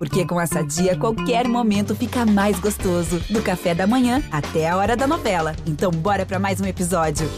[0.00, 3.20] Porque com essa dia, qualquer momento fica mais gostoso.
[3.28, 5.54] Do café da manhã até a hora da novela.
[5.66, 7.28] Então, bora para mais um episódio.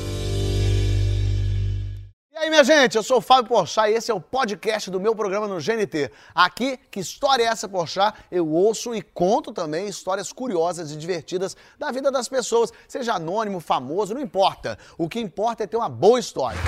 [2.33, 5.01] E aí, minha gente, eu sou o Fábio Porchat e esse é o podcast do
[5.01, 6.13] meu programa no GNT.
[6.33, 8.17] Aqui, que história é essa, Porchat?
[8.31, 13.59] Eu ouço e conto também histórias curiosas e divertidas da vida das pessoas, seja anônimo,
[13.59, 14.79] famoso, não importa.
[14.97, 16.61] O que importa é ter uma boa história.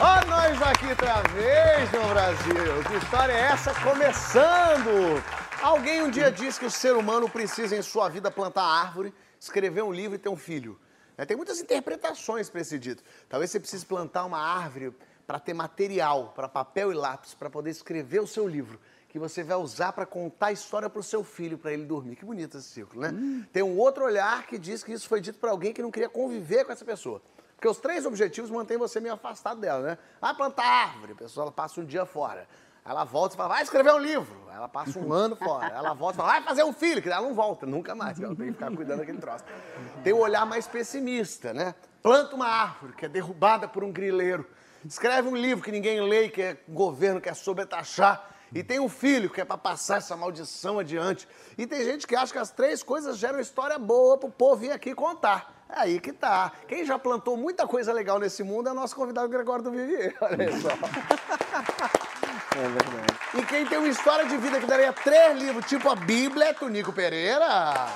[0.00, 2.84] Ó, nós aqui outra vez no Brasil.
[2.88, 3.72] Que história é essa?
[3.80, 5.22] Começando!
[5.62, 9.82] Alguém um dia disse que o ser humano precisa em sua vida plantar árvore, escrever
[9.82, 10.78] um livro e ter um filho.
[11.16, 13.02] Né, Tem muitas interpretações para esse dito.
[13.28, 14.92] Talvez você precise plantar uma árvore
[15.26, 18.78] para ter material, para papel e lápis, para poder escrever o seu livro,
[19.08, 22.16] que você vai usar para contar a história para o seu filho, para ele dormir.
[22.16, 23.46] Que bonito esse círculo, né?
[23.52, 26.08] Tem um outro olhar que diz que isso foi dito para alguém que não queria
[26.08, 27.22] conviver com essa pessoa.
[27.64, 29.98] Porque os três objetivos mantêm você meio afastado dela, né?
[30.20, 32.46] Ah, plantar árvore, a pessoa ela passa um dia fora.
[32.84, 34.36] Ela volta e fala, vai escrever um livro.
[34.52, 35.68] Ela passa um ano fora.
[35.68, 38.20] Ela volta e fala, vai fazer um filho, que ela não volta nunca mais.
[38.20, 39.46] Ela tem que ficar cuidando daquele troço.
[40.02, 41.74] Tem o olhar mais pessimista, né?
[42.02, 44.46] Planta uma árvore que é derrubada por um grileiro.
[44.84, 48.28] Escreve um livro que ninguém lê, que é, governo quer sobretaxar.
[48.54, 51.26] E tem um filho que é para passar essa maldição adiante.
[51.56, 54.70] E tem gente que acha que as três coisas geram história boa pro povo vir
[54.70, 55.53] aqui contar.
[55.76, 56.52] Aí que tá.
[56.68, 60.14] Quem já plantou muita coisa legal nesse mundo é o nosso convidado Gregório do Vivier.
[60.20, 60.68] Olha só.
[62.56, 63.18] É verdade.
[63.34, 66.52] E quem tem uma história de vida que daria três livros, tipo a Bíblia, é
[66.52, 67.88] Tunico Pereira.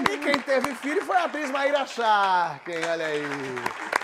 [0.00, 3.22] E quem teve filho foi a atriz Maíra Sharken, olha aí.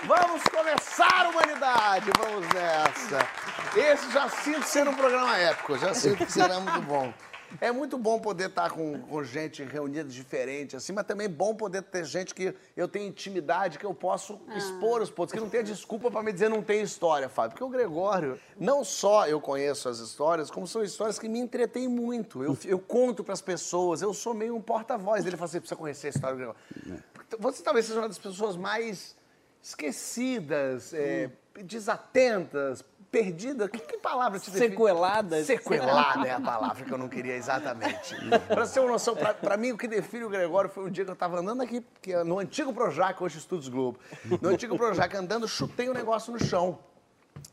[0.07, 3.29] Vamos começar, humanidade, vamos nessa.
[3.77, 7.13] Esse já sinto ser um programa épico, já sinto que será muito bom.
[7.61, 11.55] É muito bom poder estar com, com gente reunida diferente, assim, mas também é bom
[11.55, 15.49] poder ter gente que eu tenho intimidade, que eu posso expor os pontos, que não
[15.49, 17.53] tenha desculpa para me dizer não tem história, Fábio.
[17.53, 21.89] Porque o Gregório, não só eu conheço as histórias, como são histórias que me entretêm
[21.89, 22.43] muito.
[22.43, 25.37] Eu, eu conto para as pessoas, eu sou meio um porta-voz dele.
[25.37, 27.05] Fala assim, precisa conhecer a história do Gregório.
[27.39, 29.17] Você talvez seja uma das pessoas mais
[29.63, 31.31] esquecidas, é,
[31.63, 33.69] desatentas, perdidas.
[33.71, 34.71] Que, que palavra te define?
[34.71, 35.47] Sequeladas.
[35.47, 38.15] Sequelada é a palavra que eu não queria exatamente.
[38.47, 40.91] Pra você ter uma noção, pra, pra mim o que define o Gregório foi um
[40.91, 43.99] dia que eu tava andando aqui, que é no antigo Projac, hoje Estudos Globo.
[44.41, 46.79] No antigo Projac, andando, chutei um negócio no chão.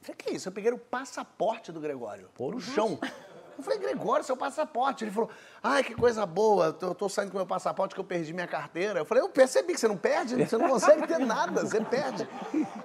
[0.02, 0.47] Falei, que isso?
[0.50, 3.00] Eu peguei o passaporte do Gregório, no chão.
[3.58, 5.03] Eu falei, Gregório, seu passaporte.
[5.03, 5.30] Ele falou,
[5.62, 9.00] ai, que coisa boa, eu tô saindo com meu passaporte que eu perdi minha carteira.
[9.00, 12.28] Eu falei, eu percebi que você não perde, você não consegue ter nada, você perde.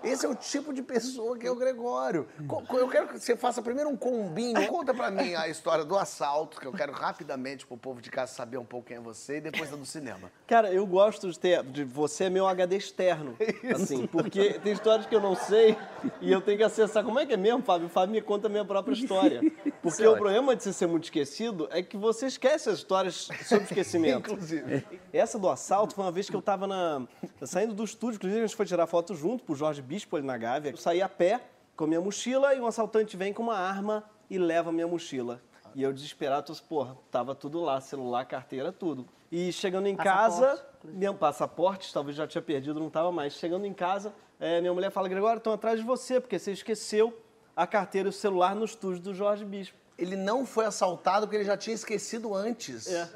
[0.03, 2.28] Esse é o tipo de pessoa que é o Gregório.
[2.71, 4.67] Eu quero que você faça primeiro um combinho.
[4.69, 8.33] Conta pra mim a história do assalto, que eu quero rapidamente pro povo de casa
[8.33, 10.31] saber um pouco quem é você, e depois do cinema.
[10.47, 11.62] Cara, eu gosto de ter.
[11.62, 13.37] De você é meu HD externo.
[13.75, 15.77] Assim, porque tem histórias que eu não sei
[16.21, 17.05] e eu tenho que acessar.
[17.05, 17.87] Como é que é mesmo, Fábio?
[17.87, 19.41] O Fábio me conta a minha própria história.
[19.83, 23.65] Porque o problema de você ser muito esquecido é que você esquece as histórias sobre
[23.71, 24.31] esquecimento.
[24.31, 24.85] Inclusive.
[25.13, 27.07] Essa do assalto foi uma vez que eu tava na,
[27.43, 30.37] saindo do estúdio, inclusive a gente foi tirar foto junto pro Jorge Bispo ali na
[30.37, 30.71] Gávea.
[30.71, 31.41] Eu saí a pé
[31.77, 34.87] com a minha mochila e um assaltante vem com uma arma e leva a minha
[34.87, 35.41] mochila.
[35.75, 39.07] E eu desesperado, tô, assim, porra, tava tudo lá, celular, carteira, tudo.
[39.31, 43.35] E chegando em casa, meu passaporte, talvez já tinha perdido, não tava mais.
[43.35, 47.17] Chegando em casa, eh, minha mulher fala, Gregório, estão atrás de você, porque você esqueceu
[47.55, 49.77] a carteira e o celular no estúdio do Jorge Bispo.
[49.98, 52.86] Ele não foi assaltado porque ele já tinha esquecido antes.
[52.86, 53.09] É.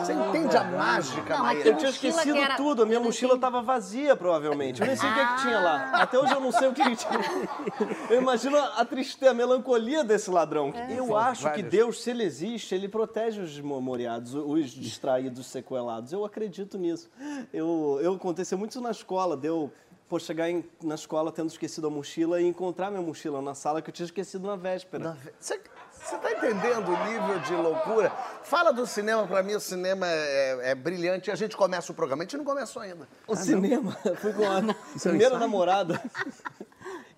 [0.00, 1.68] Você entende a mágica, Maíra?
[1.68, 4.80] Eu tinha esquecido que era- tudo, a minha mochila estava vazia, provavelmente.
[4.80, 5.90] Eu nem sei o que, é que tinha lá.
[5.94, 7.10] Até hoje eu não sei o que, que tinha.
[8.10, 10.72] Eu imagino a tristeza, a melancolia desse ladrão.
[10.88, 11.70] Eu acho que vários.
[11.70, 16.12] Deus, se ele existe, ele protege os memoriados, os distraídos, os sequelados.
[16.12, 17.10] Eu acredito nisso.
[17.52, 19.72] Eu, eu aconteceu muito isso na escola, deu.
[20.08, 23.82] Pô, chegar em- na escola tendo esquecido a mochila e encontrar minha mochila na sala
[23.82, 25.16] que eu tinha esquecido na véspera.
[25.38, 25.60] Você
[26.06, 28.10] você tá entendendo o nível de loucura?
[28.44, 31.94] Fala do cinema, pra mim o cinema é, é brilhante e a gente começa o
[31.94, 32.22] programa.
[32.22, 33.08] A gente não começou ainda.
[33.26, 36.00] O cinema, eu fui com a primeira namorada.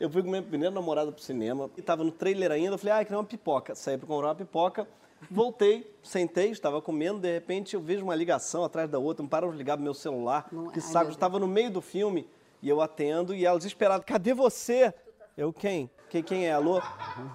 [0.00, 2.75] Eu fui com minha primeira namorada pro cinema e tava no trailer ainda.
[2.75, 3.75] Eu falei, ah, queria uma pipoca.
[3.75, 4.88] Saí pra comprar uma pipoca,
[5.28, 7.19] voltei, sentei, estava comendo.
[7.19, 9.93] De repente eu vejo uma ligação atrás da outra, não para de ligar pro meu
[9.93, 10.46] celular.
[10.52, 12.29] Não- que ai, saco, estava no meio do filme
[12.62, 14.94] e eu atendo e ela desesperada, cadê você?
[15.37, 15.91] Eu, quem?
[16.08, 16.52] Quem, quem é?
[16.52, 16.81] Alô?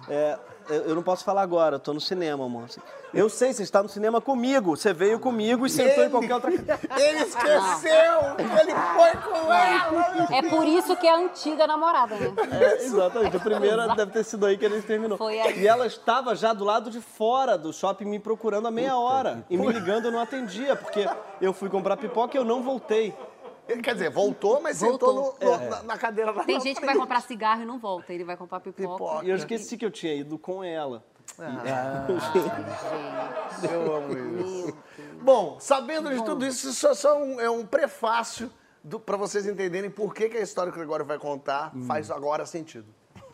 [0.08, 0.38] É,
[0.68, 2.80] eu não posso falar agora, eu tô no cinema, moça.
[3.12, 4.76] Eu sei, você está no cinema comigo.
[4.76, 6.50] Você veio comigo e sentou em qualquer outra...
[6.98, 8.34] Ele esqueceu!
[8.38, 10.28] Ele foi com ela!
[10.32, 12.32] É por isso que é a antiga namorada, né?
[12.60, 13.36] É, exatamente.
[13.36, 15.16] A primeira deve ter sido aí que ele terminou.
[15.16, 15.60] Foi aí.
[15.60, 19.44] E ela estava já do lado de fora do shopping me procurando há meia hora.
[19.48, 21.08] E me ligando eu não atendia, porque
[21.40, 23.14] eu fui comprar pipoca e eu não voltei.
[23.82, 25.36] Quer dizer, voltou, mas Voltou.
[25.38, 27.64] sentou no- no- na, na cadeira lá Tem na gente que vai comprar cigarro e
[27.64, 28.88] não volta, ele vai comprar pipoca.
[28.94, 29.24] Pipoca.
[29.26, 31.02] E eu esqueci que eu tinha ido com ela.
[33.70, 34.76] Eu amo isso.
[35.22, 38.50] Bom, sabendo de tudo isso, isso é só um, é um prefácio
[39.06, 42.44] para vocês entenderem por que, que a história que o Gregório vai contar faz agora
[42.44, 42.86] sentido.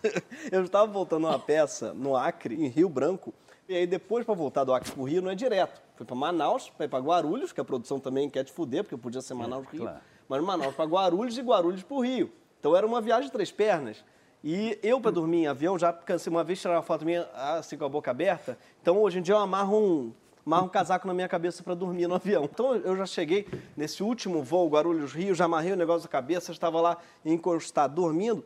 [0.50, 3.35] Eu estava voltando uma peça no Acre, em Rio Branco,
[3.69, 5.83] e aí depois para voltar do Acre pro Rio não é direto.
[5.97, 8.97] Foi para Manaus, para ir para Guarulhos, que a produção também quer te fuder, porque
[8.97, 9.91] podia ser Manaus Rio.
[10.31, 12.31] Mas Manaus para Guarulhos e Guarulhos pro Rio.
[12.61, 14.05] Então era uma viagem de três pernas.
[14.44, 17.77] E eu, para dormir em avião, já cansei uma vez tirar uma foto minha assim
[17.77, 18.56] com a boca aberta.
[18.81, 20.12] Então hoje em dia eu amarro um,
[20.47, 22.44] amarro um casaco na minha cabeça para dormir no avião.
[22.44, 23.44] Então eu já cheguei
[23.77, 28.44] nesse último voo, Guarulhos-Rio, já amarrei o negócio da cabeça, estava lá encostado dormindo.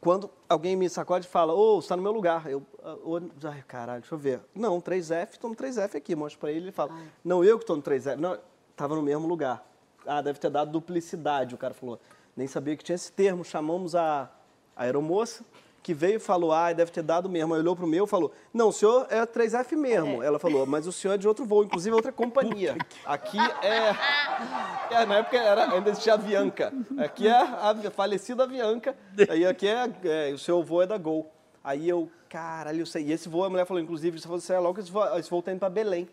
[0.00, 2.48] Quando alguém me sacode e fala, ô, você está no meu lugar.
[2.48, 2.62] Eu,
[3.04, 3.16] ô,
[3.48, 4.40] ai, caralho, deixa eu ver.
[4.54, 6.14] Não, 3F, estou no 3F aqui.
[6.14, 6.92] Mostra para ele, ele fala,
[7.24, 8.14] não, eu que estou no 3F.
[8.14, 8.38] Não,
[8.70, 9.66] estava no mesmo lugar.
[10.06, 11.98] Ah, deve ter dado duplicidade, o cara falou.
[12.36, 13.44] Nem sabia que tinha esse termo.
[13.44, 14.30] Chamamos a,
[14.76, 15.44] a aeromoça,
[15.82, 17.54] que veio e falou, ah, deve ter dado mesmo.
[17.54, 20.22] Aí olhou para o meu e falou, não, o senhor é 3F mesmo.
[20.22, 22.76] Ela falou, mas o senhor é de outro voo, inclusive outra companhia.
[23.04, 24.94] Aqui é...
[24.94, 26.72] é na época era, ainda existia a Avianca.
[26.98, 28.96] Aqui é a falecida Avianca.
[29.30, 31.30] Aí aqui é, é o seu voo é da Gol.
[31.62, 33.04] Aí eu, caralho, eu sei.
[33.04, 35.40] E esse voo, a mulher falou, inclusive, você falou, é logo, esse voo, esse voo
[35.40, 36.08] tá indo para Belém.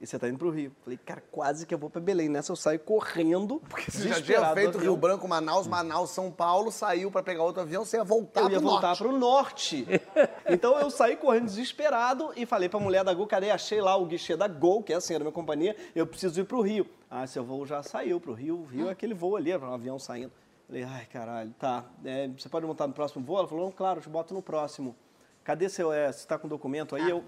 [0.00, 0.72] E você tá indo pro Rio.
[0.82, 2.26] Falei, cara, quase que eu vou pra Belém.
[2.26, 3.60] Nessa eu saio correndo.
[3.68, 7.60] Porque Você já tinha feito Rio Branco, Manaus, Manaus, São Paulo, saiu para pegar outro
[7.60, 9.02] avião, você ia voltar eu ia pro voltar norte.
[9.02, 9.86] pro norte.
[10.48, 13.50] Então eu saí correndo desesperado e falei pra mulher da Gol, cadê?
[13.50, 16.40] Achei lá o guichê da Gol, que é assim, era a minha companhia, eu preciso
[16.40, 16.86] ir pro Rio.
[17.08, 18.64] Ah, seu voo já saiu pro Rio.
[18.64, 20.32] Rio é aquele voo ali, é um avião saindo.
[20.66, 21.84] Falei, ai, caralho, tá.
[22.04, 23.38] é, você pode montar no próximo voo?
[23.38, 24.96] Ela falou, não, claro, eu te boto no próximo.
[25.44, 27.08] Cadê seu, é, você tá com documento aí?
[27.10, 27.24] Eu,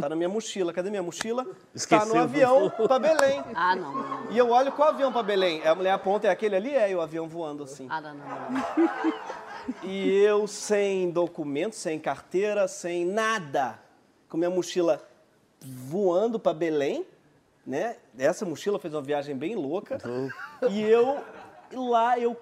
[0.00, 0.72] tá na minha mochila.
[0.72, 1.46] Cadê minha mochila?
[1.88, 3.42] tá no avião pra Belém.
[3.54, 3.92] Ah, não.
[3.92, 4.32] não.
[4.32, 5.66] E eu olho qual avião pra Belém.
[5.66, 6.74] A mulher aponta, é aquele ali?
[6.74, 7.86] É, e o avião voando assim.
[7.90, 9.14] Ah, não, não, não.
[9.82, 13.78] E eu sem documento, sem carteira, sem nada.
[14.28, 15.02] Com minha mochila
[15.62, 17.06] voando para Belém,
[17.66, 17.96] né?
[18.18, 19.98] Essa mochila fez uma viagem bem louca.
[20.70, 21.24] E eu
[21.72, 22.36] lá eu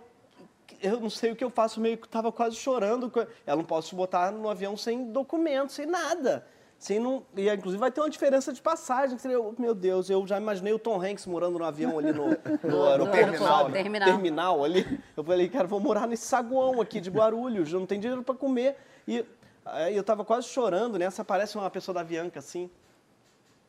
[0.81, 3.11] eu não sei o que eu faço, meio que tava quase chorando.
[3.47, 6.45] Eu não posso botar no avião sem documento, sem nada.
[6.83, 9.15] Sem não, e inclusive vai ter uma diferença de passagem.
[9.15, 12.25] que seria- Meu Deus, eu já imaginei o Tom Hanks morando no avião ali no,
[12.69, 13.13] no aeroporto.
[13.13, 13.71] terminal.
[13.71, 14.09] Terminal.
[14.09, 15.01] terminal ali.
[15.17, 18.77] Eu falei, cara, vou morar nesse saguão aqui de Guarulhos, não tem dinheiro para comer.
[19.07, 19.25] E
[19.65, 22.69] aí eu tava quase chorando, nessa aparece uma pessoa da Avianca assim.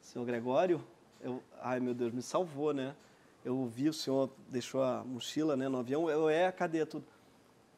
[0.02, 0.84] Senhor Gregório,
[1.22, 2.96] eu, ai meu Deus, me salvou, né?
[3.46, 6.10] Eu vi o senhor deixou a mochila né, no avião.
[6.10, 7.06] Eu, é, cadê tudo?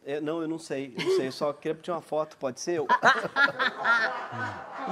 [0.06, 2.60] É, não, eu não sei, eu não sei, eu só queria pedir uma foto, pode
[2.60, 2.78] ser?
[2.78, 2.88] Eu-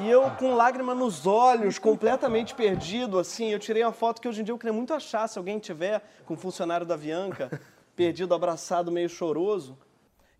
[0.01, 4.41] E eu, com lágrima nos olhos, completamente perdido, assim, eu tirei uma foto que hoje
[4.41, 7.61] em dia eu queria muito achar, se alguém tiver com um funcionário da Avianca,
[7.95, 9.77] perdido, abraçado, meio choroso.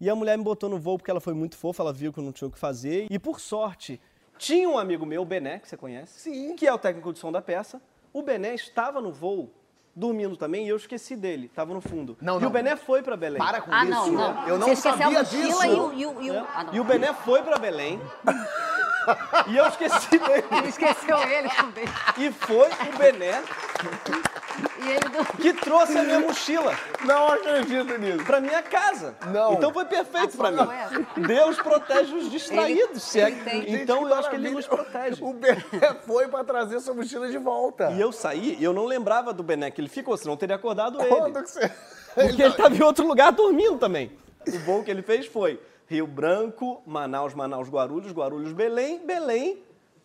[0.02, 2.18] E a mulher me botou no voo porque ela foi muito fofa, ela viu que
[2.20, 3.06] eu não tinha o que fazer.
[3.12, 4.02] E por sorte,
[4.40, 6.56] tinha um amigo meu, o Bené, que você conhece, Sim.
[6.56, 7.80] que é o técnico de som da peça.
[8.12, 9.52] O Bené estava no voo,
[9.96, 12.18] dormindo também, e eu esqueci dele, estava no fundo.
[12.22, 12.48] Não, e não.
[12.48, 13.38] o Bené foi para Belém.
[13.38, 13.92] Para com Ah, isso.
[13.92, 14.48] não, não.
[14.48, 15.66] Eu não Você esqueceu sabia disso.
[15.66, 15.94] e o...
[15.94, 16.34] E o, e o...
[16.34, 16.46] né?
[16.56, 16.74] Ah, não.
[16.74, 18.02] E o Bené foi para Belém.
[19.48, 20.68] e eu esqueci dele.
[20.68, 21.86] Esqueceu ele também.
[22.18, 23.44] E foi o Bené
[23.84, 25.38] ele do...
[25.42, 26.74] que trouxe a minha mochila
[27.06, 28.24] Não acredito nisso.
[28.26, 29.16] pra minha casa.
[29.32, 29.54] Não.
[29.54, 30.58] Então foi perfeito pra mim.
[30.58, 30.90] Não é?
[31.26, 32.90] Deus protege os distraídos.
[32.92, 35.24] Ele- se é- ele tem- Então Gente, eu acho que ele nos protege.
[35.24, 35.62] O Bené
[36.06, 37.92] foi pra trazer sua mochila de volta.
[37.92, 40.56] E eu saí e eu não lembrava do Bené, que ele ficou, senão eu teria
[40.56, 41.08] acordado ele.
[41.10, 41.72] Quando que você...
[42.14, 44.12] Porque ele estava em outro lugar dormindo também.
[44.48, 49.64] O voo que ele fez foi Rio Branco, Manaus, Manaus, Guarulhos, Guarulhos, Belém, Belém,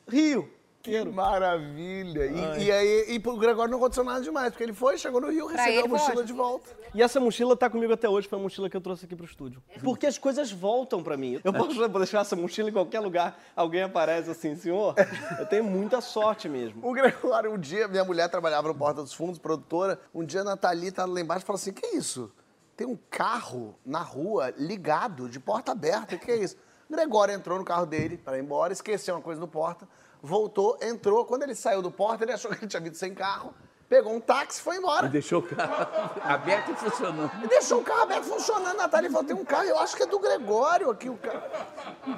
[0.09, 0.49] Rio.
[0.83, 2.27] Que maravilha.
[2.27, 5.31] E, e aí, e pro Gregório não aconteceu nada demais, porque ele foi, chegou no
[5.31, 6.71] Rio, recebeu a mochila de volta.
[6.95, 9.27] E essa mochila tá comigo até hoje, foi a mochila que eu trouxe aqui pro
[9.27, 9.63] estúdio.
[9.83, 11.41] Porque as coisas voltam pra mim.
[11.43, 14.95] Eu posso deixar essa mochila em qualquer lugar, alguém aparece assim, senhor,
[15.39, 16.87] eu tenho muita sorte mesmo.
[16.89, 20.01] O Gregório, um dia, minha mulher trabalhava no Porta dos Fundos, produtora.
[20.15, 22.33] Um dia a Nathalie tá lá embaixo e falou assim: que isso?
[22.77, 26.15] Tem um carro na rua ligado, de porta aberta.
[26.15, 26.57] O que é isso?
[26.89, 29.87] O Gregório entrou no carro dele para ir embora, esqueceu uma coisa no porta,
[30.23, 31.25] voltou, entrou.
[31.25, 33.55] Quando ele saiu do porta, ele achou que ele tinha vindo sem carro,
[33.89, 35.07] pegou um táxi e foi embora.
[35.07, 35.87] E deixou o carro
[36.23, 37.31] aberto e funcionando.
[37.45, 38.77] E deixou o carro aberto funcionando.
[38.77, 41.09] Natália falou: tem um carro, eu acho que é do Gregório aqui.
[41.09, 41.43] O carro.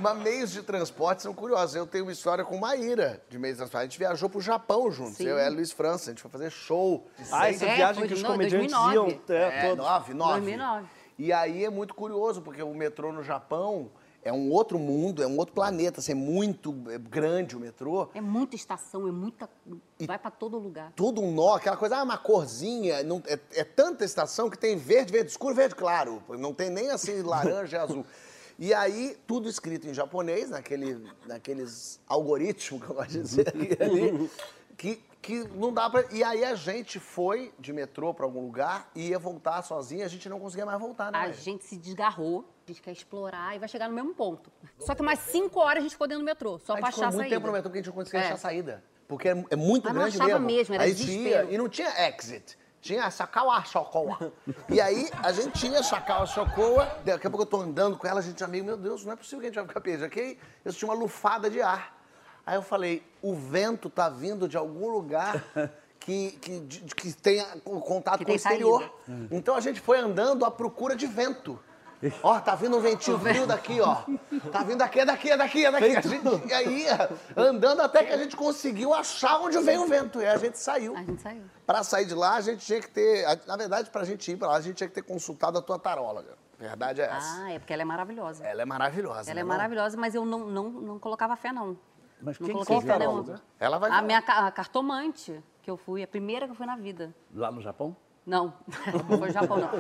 [0.01, 1.77] Mas meios de transporte são curiosos.
[1.77, 3.83] Eu tenho uma história com Maíra de meios de transporte.
[3.83, 5.17] A gente viajou pro Japão juntos.
[5.17, 5.27] Sim.
[5.27, 6.11] Eu e a Luiz França.
[6.11, 7.07] A gente foi fazer show.
[7.19, 8.95] de Ah, essa É, viagem foi que os comediantes 2009.
[8.95, 9.85] iam, é, É, todos.
[9.85, 10.33] nove, nove.
[10.41, 10.87] 2009.
[11.19, 13.91] E aí é muito curioso, porque o metrô no Japão
[14.23, 16.01] é um outro mundo, é um outro planeta.
[16.01, 18.09] Assim, é muito é, grande o metrô.
[18.15, 19.49] É muita estação, é muita...
[20.01, 20.93] Vai pra todo lugar.
[20.95, 24.77] tudo um nó, aquela coisa, ah, uma corzinha, não, é, é tanta estação que tem
[24.77, 26.23] verde, verde escuro, verde claro.
[26.29, 28.07] Não tem nem assim laranja e azul.
[28.59, 33.49] E aí, tudo escrito em japonês, naquele, naqueles algoritmos que eu gosto de dizer
[33.81, 34.31] ali,
[34.77, 36.05] que, que não dá pra.
[36.11, 40.09] E aí a gente foi de metrô pra algum lugar e ia voltar sozinha, a
[40.09, 41.19] gente não conseguia mais voltar, né?
[41.19, 44.51] A gente se desgarrou, a gente quer explorar e vai chegar no mesmo ponto.
[44.79, 47.07] Só que mais cinco horas a gente ficou dentro do metrô, só pra achar a
[47.09, 47.37] muito saída.
[47.37, 48.25] tempo no metrô porque a gente não conseguia É.
[48.25, 48.85] achar a saída.
[49.09, 50.47] Porque é, é muito Mas não grande achava mesmo.
[50.47, 51.53] mesmo, era aí tinha, desespero.
[51.53, 52.59] e não tinha exit.
[52.81, 54.33] Tinha Sakawa Shokoa.
[54.69, 56.87] E aí a gente tinha Sakawa Shokoa.
[57.05, 59.17] Daqui a pouco eu tô andando com ela, a gente amigo, meu Deus, não é
[59.17, 60.39] possível que a gente vai ficar perdido aqui.
[60.65, 61.95] Eu tinha uma lufada de ar.
[62.47, 65.45] Aí eu falei, o vento tá vindo de algum lugar
[66.01, 66.61] que, que,
[66.97, 68.91] que tenha contato Que com o exterior.
[69.31, 71.59] Então a gente foi andando à procura de vento.
[72.23, 73.97] Ó, tá vindo um ventinho frio daqui, ó.
[74.51, 75.97] Tá vindo daqui, é daqui, é daqui, é daqui.
[75.97, 76.87] A gente, e aí,
[77.37, 80.21] andando até que a gente conseguiu achar onde veio o vento.
[80.21, 80.97] E a gente saiu.
[80.97, 81.43] A gente saiu.
[81.67, 83.25] Pra sair de lá, a gente tinha que ter.
[83.47, 85.79] Na verdade, pra gente ir pra lá, a gente tinha que ter consultado a tua
[85.79, 86.39] taróloga.
[86.59, 87.43] Verdade é essa.
[87.43, 88.47] Ah, é porque ela é maravilhosa.
[88.47, 89.31] Ela é maravilhosa.
[89.31, 89.49] Ela né, é não?
[89.49, 91.77] maravilhosa, mas eu não, não, não colocava fé, não.
[92.21, 93.43] Mas não quem que coloquei você fé.
[93.59, 96.77] Ela vai A minha a cartomante que eu fui, a primeira que eu fui na
[96.77, 97.15] vida.
[97.35, 97.97] Lá no Japão?
[98.27, 98.53] Não,
[99.09, 99.71] não foi no Japão, não.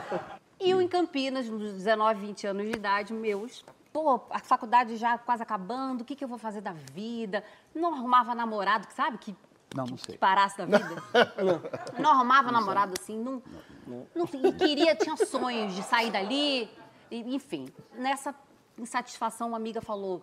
[0.60, 3.64] E eu em Campinas, nos 19, 20 anos de idade, meus.
[3.92, 7.42] Pô, a faculdade já quase acabando, o que, que eu vou fazer da vida?
[7.74, 9.18] Não arrumava namorado, sabe?
[9.18, 9.34] Que,
[9.74, 10.18] Não, não que sei.
[10.18, 11.02] parasse da vida.
[11.98, 13.42] Não arrumava namorado assim, não,
[14.14, 16.70] não, e queria, tinha sonhos de sair dali,
[17.10, 17.66] e, enfim.
[17.94, 18.34] Nessa
[18.78, 20.22] insatisfação, uma amiga falou: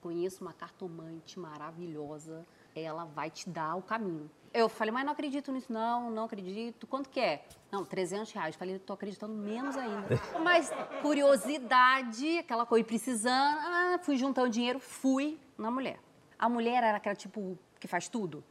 [0.00, 4.28] conheço uma cartomante maravilhosa, ela vai te dar o caminho.
[4.54, 6.86] Eu falei, mas não acredito nisso, não, não acredito.
[6.86, 7.44] Quanto que é?
[7.72, 8.54] Não, 300 reais.
[8.54, 10.06] Falei, tô acreditando menos ainda.
[10.44, 10.70] Mas
[11.02, 15.98] curiosidade, aquela coisa, precisando, ah, fui juntando dinheiro, fui na mulher.
[16.38, 18.44] A mulher era aquela tipo que faz tudo.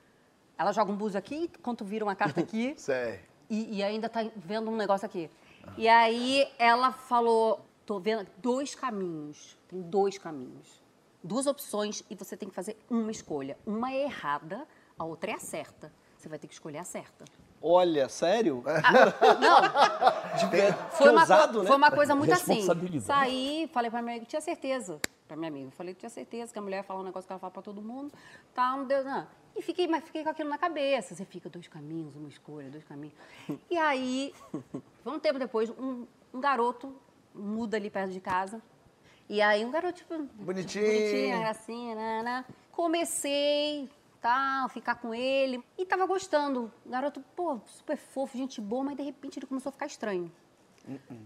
[0.57, 3.21] Ela joga um buzo aqui, quando vira uma carta aqui, Sei.
[3.49, 5.29] e, e ainda tá vendo um negócio aqui.
[5.77, 9.57] E aí ela falou: tô vendo dois caminhos.
[9.69, 10.83] Tem dois caminhos.
[11.23, 13.57] Duas opções e você tem que fazer uma escolha.
[13.65, 15.91] Uma é errada, a outra é a certa.
[16.17, 17.25] Você vai ter que escolher a certa.
[17.61, 18.63] Olha, sério?
[19.39, 19.61] Não,
[20.39, 21.67] De ver- foi uma, ousado, né?
[21.67, 22.65] foi uma coisa muito assim.
[23.01, 24.99] Saí, falei pra minha amiga, tinha certeza.
[25.27, 27.39] Pra minha amiga, falei, tinha certeza que a mulher ia falar um negócio que ela
[27.39, 28.13] fala pra todo mundo.
[28.53, 29.25] Tá, não deu, não.
[29.55, 31.15] E fiquei, mas fiquei com aquilo na cabeça.
[31.15, 33.13] Você fica dois caminhos, uma escolha, dois caminhos.
[33.69, 34.33] E aí,
[35.05, 36.93] um tempo depois, um, um garoto
[37.33, 38.61] muda ali perto de casa.
[39.29, 40.85] E aí, um garoto, tipo, Bonitinho.
[40.85, 42.45] bonitinho, gracinha, né, né?
[42.71, 43.89] Comecei,
[44.23, 45.61] tal, ficar com ele.
[45.77, 46.71] E tava gostando.
[46.85, 50.31] O garoto, pô, super fofo, gente boa, mas de repente ele começou a ficar estranho.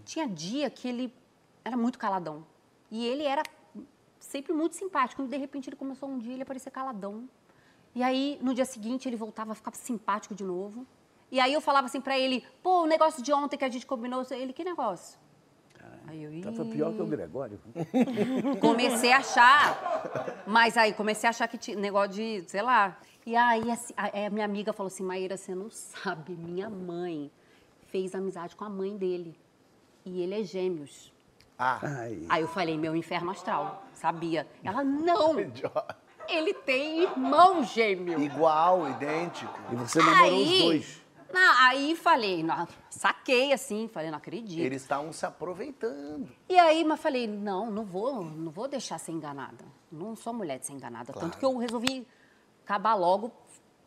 [0.04, 1.14] Tinha dia que ele
[1.64, 2.44] era muito caladão.
[2.90, 3.42] E ele era
[4.18, 5.22] sempre muito simpático.
[5.22, 7.28] E de repente ele começou um dia ele a parecer caladão.
[7.94, 10.86] E aí, no dia seguinte, ele voltava a ficar simpático de novo.
[11.30, 13.86] E aí eu falava assim pra ele, pô, o negócio de ontem que a gente
[13.86, 15.18] combinou, ele, que negócio?
[16.08, 17.60] Aí eu, foi pior que o Gregório.
[18.60, 20.42] comecei a achar.
[20.46, 22.98] Mas aí comecei a achar que tinha negócio de, sei lá.
[23.26, 27.30] E aí assim, a, a minha amiga falou assim: Maíra, você não sabe, minha mãe
[27.88, 29.38] fez amizade com a mãe dele.
[30.02, 31.12] E ele é gêmeos.
[31.58, 32.22] Ah, Ai.
[32.30, 34.46] Aí eu falei, meu inferno astral, sabia?
[34.64, 35.96] Ela, não, idiota.
[36.28, 38.18] ele tem irmão gêmeo.
[38.22, 39.58] Igual, idêntico.
[39.72, 41.02] E você namorou os Aí, dois.
[41.32, 44.64] Não, aí falei, não, saquei assim, falei, não acredito.
[44.64, 46.28] Eles estavam se aproveitando.
[46.48, 49.64] E aí, mas falei, não, não vou, não vou deixar ser enganada.
[49.90, 51.12] Não sou mulher de ser enganada.
[51.12, 52.06] Tanto que eu resolvi
[52.64, 53.32] acabar logo.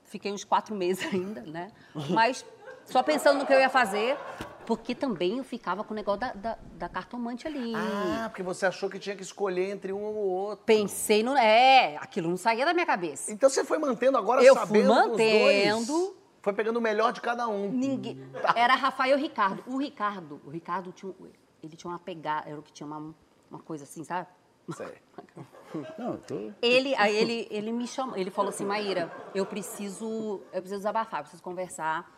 [0.03, 1.71] Fiquei uns quatro meses ainda, né?
[2.09, 2.45] Mas
[2.85, 4.17] só pensando no que eu ia fazer,
[4.65, 7.73] porque também eu ficava com o negócio da, da, da cartomante ali.
[7.75, 10.65] Ah, porque você achou que tinha que escolher entre um ou outro.
[10.65, 11.35] Pensei no.
[11.35, 13.31] É, aquilo não saía da minha cabeça.
[13.31, 16.20] Então você foi mantendo agora Eu fui sabendo que os mantendo.
[16.41, 17.71] Foi pegando o melhor de cada um.
[17.71, 18.17] Ninguém.
[18.55, 19.63] Era Rafael e Ricardo.
[19.67, 21.13] O Ricardo, o Ricardo tinha.
[21.61, 23.13] Ele tinha uma pegada, era o que tinha uma,
[23.49, 24.27] uma coisa assim, sabe?
[24.75, 24.93] Sei.
[25.97, 26.51] Não, tô...
[26.61, 31.19] Ele, aí ele, ele me chamou, ele falou assim, Maíra, eu preciso, eu preciso desabafar,
[31.19, 32.11] eu preciso conversar.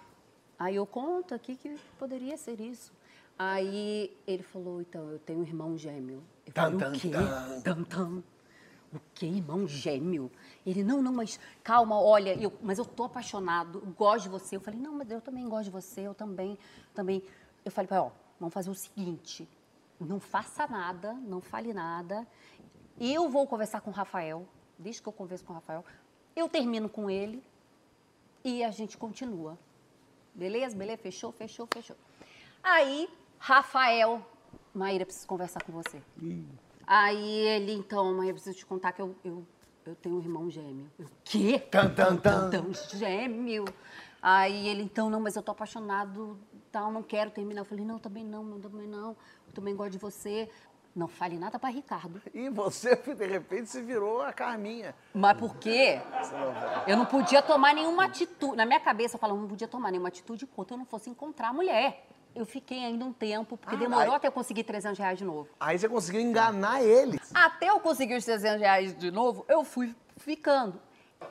[0.57, 2.93] Aí eu conto aqui que poderia ser isso.
[3.37, 6.23] Aí ele falou, então, eu tenho um irmão gêmeo.
[6.45, 7.11] Eu falei, Tan, o quê?
[7.63, 8.23] tan, tam.
[8.93, 10.31] O quê, irmão gêmeo?
[10.65, 14.55] Ele, não, não, mas calma, olha, eu, mas eu tô apaixonado, gosto de você.
[14.55, 16.57] Eu falei, não, mas eu também gosto de você, eu também,
[16.93, 17.23] também.
[17.65, 19.49] Eu falei, pai, ó, vamos fazer o seguinte,
[19.99, 22.27] não faça nada, não fale nada.
[22.99, 24.47] Eu vou conversar com o Rafael,
[24.77, 25.83] desde que eu converso com o Rafael,
[26.35, 27.43] eu termino com ele
[28.43, 29.57] e a gente continua.
[30.33, 30.75] Beleza?
[30.75, 31.01] Beleza?
[31.01, 31.95] Fechou, fechou, fechou.
[32.61, 33.09] Aí,
[33.39, 34.25] Rafael,
[34.73, 36.01] Maíra, preciso conversar com você.
[36.85, 39.45] Aí ele, então, Maíra, preciso te contar que eu, eu,
[39.85, 40.89] eu tenho um irmão gêmeo.
[40.99, 41.59] Eu, quê?
[41.71, 42.51] Tan, tan, tan.
[42.93, 43.65] Gêmeo.
[44.21, 46.37] Aí ele, então, não, mas eu tô apaixonado,
[46.71, 47.61] tal, não quero terminar.
[47.61, 49.09] Eu falei, não, também não, não, também não.
[49.09, 50.49] Eu também gosto de você.
[50.95, 52.21] Não fale nada para Ricardo.
[52.33, 54.93] E você, de repente, se virou a Carminha.
[55.13, 55.99] Mas por quê?
[56.85, 58.55] Eu não podia tomar nenhuma atitude.
[58.55, 61.49] Na minha cabeça, eu falava, não podia tomar nenhuma atitude enquanto eu não fosse encontrar
[61.49, 62.07] a mulher.
[62.35, 65.23] Eu fiquei ainda um tempo, porque Ah, demorou aí- até eu conseguir 300 reais de
[65.25, 65.49] novo.
[65.59, 67.19] Aí você conseguiu enganar ele.
[67.33, 70.79] Até eu conseguir os 300 reais de novo, eu fui ficando.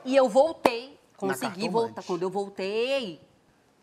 [0.05, 2.03] E eu voltei, consegui voltar.
[2.03, 3.21] Quando eu voltei.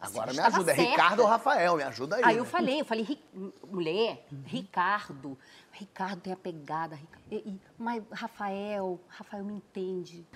[0.00, 0.72] Agora me estava ajuda.
[0.72, 0.90] É certa.
[0.92, 1.76] Ricardo ou Rafael?
[1.76, 2.22] Me ajuda aí.
[2.24, 2.48] Aí eu né?
[2.48, 3.22] falei, eu falei, "Ri-
[3.70, 5.36] mulher, Ricardo,
[5.72, 6.98] Ricardo tem a pegada,
[7.30, 10.26] e- e- mas Rafael, Rafael me entende.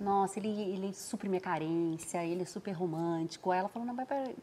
[0.00, 3.50] Nossa, ele, ele supre minha carência, ele é super romântico.
[3.50, 4.34] Aí ela falou, não, mas peraí,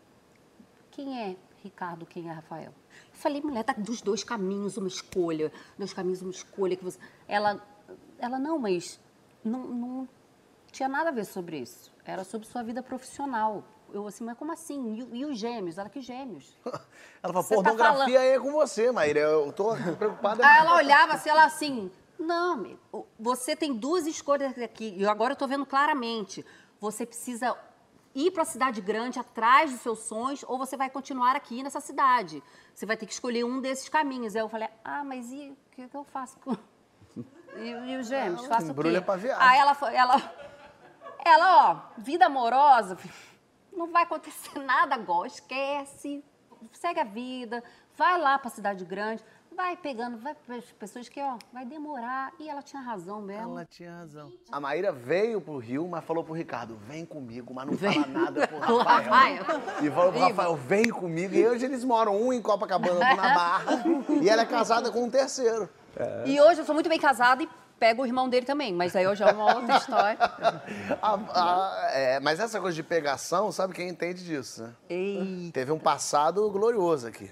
[0.91, 2.71] quem é Ricardo, quem é Rafael?
[3.11, 6.99] Eu falei, mulher, tá dos dois caminhos uma escolha, dois caminhos uma escolha que você...
[7.27, 7.61] Ela,
[8.19, 8.99] ela não, mas
[9.43, 10.09] não, não
[10.71, 11.91] tinha nada a ver sobre isso.
[12.05, 13.63] Era sobre sua vida profissional.
[13.91, 15.07] Eu assim, mas como assim?
[15.13, 15.77] E, e os gêmeos?
[15.77, 16.55] Ela, que gêmeos?
[17.23, 19.19] Ela falou, Você tá pornografia falando- é com você, Maíra.
[19.21, 20.45] Eu tô preocupada.
[20.45, 22.77] Aí ela olhava assim, ela assim, não,
[23.19, 26.45] você tem duas escolhas aqui, e agora eu tô vendo claramente.
[26.79, 27.57] Você precisa
[28.19, 31.79] ir para a cidade grande atrás dos seus sonhos, ou você vai continuar aqui nessa
[31.79, 32.41] cidade.
[32.73, 34.35] Você vai ter que escolher um desses caminhos.
[34.35, 36.55] Aí eu falei, ah, mas e o que, que eu faço com.
[37.55, 38.43] E, e os gêmeos?
[38.43, 39.01] Ela Faço o quê?
[39.01, 39.43] pra viagem.
[39.43, 40.15] Aí ela, foi- ela,
[41.25, 42.95] ela, ó, vida amorosa,
[43.73, 46.23] não vai acontecer nada agora, esquece,
[46.71, 47.63] segue a vida,
[47.95, 49.23] vai lá pra cidade grande,
[49.57, 52.31] vai pegando, vai para as pessoas que, ó, vai demorar.
[52.39, 53.53] E ela tinha razão mesmo.
[53.53, 54.31] Ela tinha razão.
[54.51, 57.93] A Maíra veio pro Rio, mas falou pro Ricardo, vem comigo, mas não Vem.
[58.03, 59.43] fala nada pro Rafael.
[59.81, 61.33] E falou pro Rafael, vem comigo.
[61.33, 63.83] E hoje eles moram, um em Copacabana, outro na Barra.
[64.21, 65.67] e ela é casada com um terceiro.
[66.25, 67.49] E hoje eu sou muito bem casada e
[67.79, 70.17] pego o irmão dele também, mas aí hoje é uma outra história.
[71.01, 74.73] A- a- é, mas essa coisa de pegação, sabe quem entende disso, né?
[74.87, 77.31] Ei, Teve um passado glorioso aqui.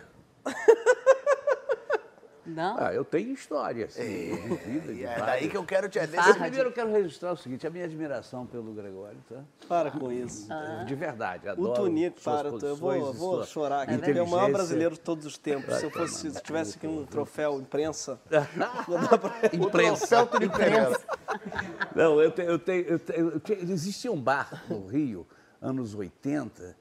[2.45, 2.77] Não?
[2.77, 5.25] Ah, eu tenho história, assim, de vida, de E é várias.
[5.25, 5.99] daí que eu quero te...
[5.99, 6.39] Mas Desse...
[6.39, 9.41] primeiro eu quero registrar o seguinte, a minha admiração pelo Gregório, tá?
[9.67, 10.47] Para com isso.
[10.85, 14.27] De verdade, O adoro Tonico, suas para, eu vou, vou chorar aqui, porque é o
[14.27, 15.75] maior brasileiro de todos os tempos.
[15.75, 18.19] Se eu fosse, se tivesse aqui um troféu imprensa,
[19.53, 20.05] Imprensa.
[20.05, 20.97] Celto de Pereira.
[21.95, 25.25] Não, eu tenho, eu tenho, eu tenho, eu tenho- existia um bar no Rio,
[25.61, 26.75] anos 80,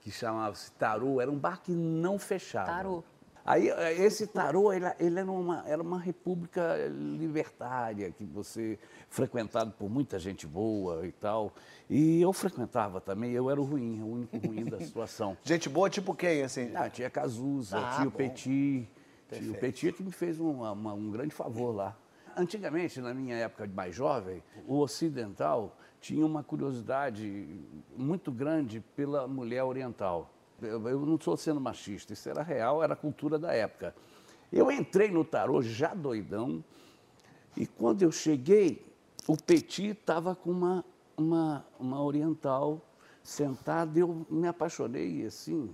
[0.00, 2.66] que chamava-se Tarô, era um bar que não fechava.
[2.66, 3.04] Tarô.
[3.50, 6.76] Aí, eh, esse tarô, ele, ele era, uma, era uma república
[7.18, 11.54] libertária, que você, frequentado por muita gente boa e tal.
[11.88, 15.34] E eu frequentava também, eu era o ruim, o único ruim da situação.
[15.42, 16.70] Gente boa tipo quem, assim?
[16.74, 18.12] Ah, tinha Cazuza, Ah, tinha o.
[18.12, 18.86] Petit.
[19.32, 19.54] Tinha o.
[19.54, 21.96] Petit que me fez um, uma- um grande favor lá.
[22.36, 27.48] Antigamente, na minha época de mais jovem, o ocidental tinha uma curiosidade
[27.96, 30.30] muito grande pela mulher oriental.
[30.60, 33.94] Eu, não estou sendo machista, isso era real, era a cultura da época.
[34.52, 36.64] Eu entrei no tarô já doidão,
[37.56, 38.86] e quando eu cheguei,
[39.26, 40.84] o Petit estava com uma,
[41.16, 42.80] uma, uma oriental
[43.22, 45.70] sentada e eu me apaixonei assim,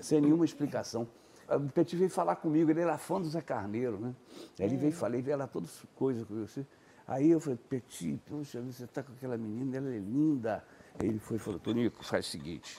[0.00, 1.06] sem nenhuma explicação.
[1.48, 4.14] O Petit veio falar comigo, ele era fã do Zé Carneiro, né?
[4.58, 6.66] Aí ele veio falar, ele veio lá todas coisas com você.
[7.06, 10.64] Aí eu falei, Petit, poxa, você está com aquela menina, ela é linda.
[10.98, 12.78] Aí ele foi e falou, Tonico, faz o seguinte,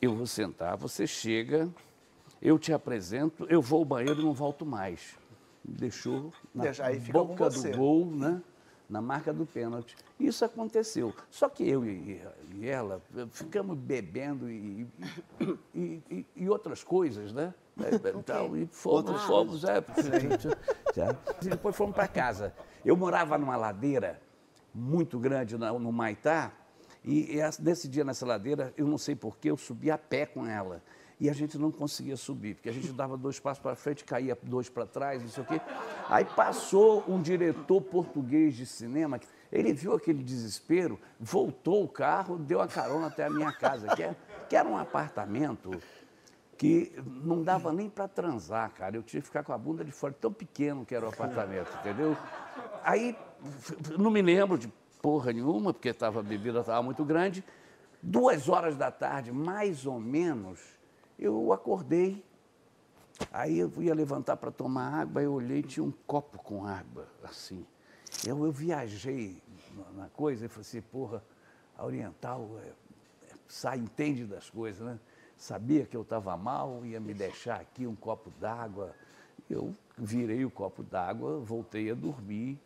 [0.00, 1.68] eu vou sentar, você chega,
[2.40, 5.16] eu te apresento, eu vou ao banheiro e não volto mais.
[5.64, 8.42] Deixou na Deixa- aí fica com boca do gol, né?
[8.88, 9.96] na marca do pênalti.
[10.18, 11.12] Isso aconteceu.
[11.28, 12.22] Só que eu e,
[12.54, 14.86] e ela ficamos bebendo e,
[15.74, 17.52] e, e- e outras coisas, né?
[17.76, 19.84] E, tal, e fomos, fomos, é.
[21.42, 22.54] E depois fomos para casa.
[22.84, 24.20] Eu morava numa ladeira
[24.74, 26.52] muito grande no Maitá,
[27.06, 30.44] e, e nesse dia nessa ladeira, eu não sei porquê, eu subi a pé com
[30.44, 30.82] ela.
[31.18, 34.36] E a gente não conseguia subir, porque a gente dava dois passos para frente, caía
[34.42, 35.60] dois para trás, não sei o quê.
[36.10, 39.18] Aí passou um diretor português de cinema,
[39.50, 44.02] ele viu aquele desespero, voltou o carro, deu a carona até a minha casa, que,
[44.02, 44.14] é,
[44.46, 45.70] que era um apartamento
[46.58, 48.96] que não dava nem para transar, cara.
[48.96, 51.70] Eu tinha que ficar com a bunda de fora, tão pequeno que era o apartamento,
[51.80, 52.16] entendeu?
[52.82, 53.16] Aí,
[53.98, 54.70] não me lembro de
[55.06, 57.44] porra nenhuma, porque tava, a bebida estava muito grande.
[58.02, 60.58] Duas horas da tarde, mais ou menos,
[61.16, 62.24] eu acordei.
[63.30, 67.64] Aí eu ia levantar para tomar água, eu olhei tinha um copo com água, assim.
[68.26, 69.40] Eu, eu viajei
[69.94, 71.22] na- coisa e falei assim, porra,
[71.78, 74.98] a Oriental é, é, sai, entende das coisas, né?
[75.36, 78.92] Sabia que eu estava mal, ia me deixar aqui um copo d'água.
[79.48, 82.58] Eu virei o copo d'água, voltei a dormir.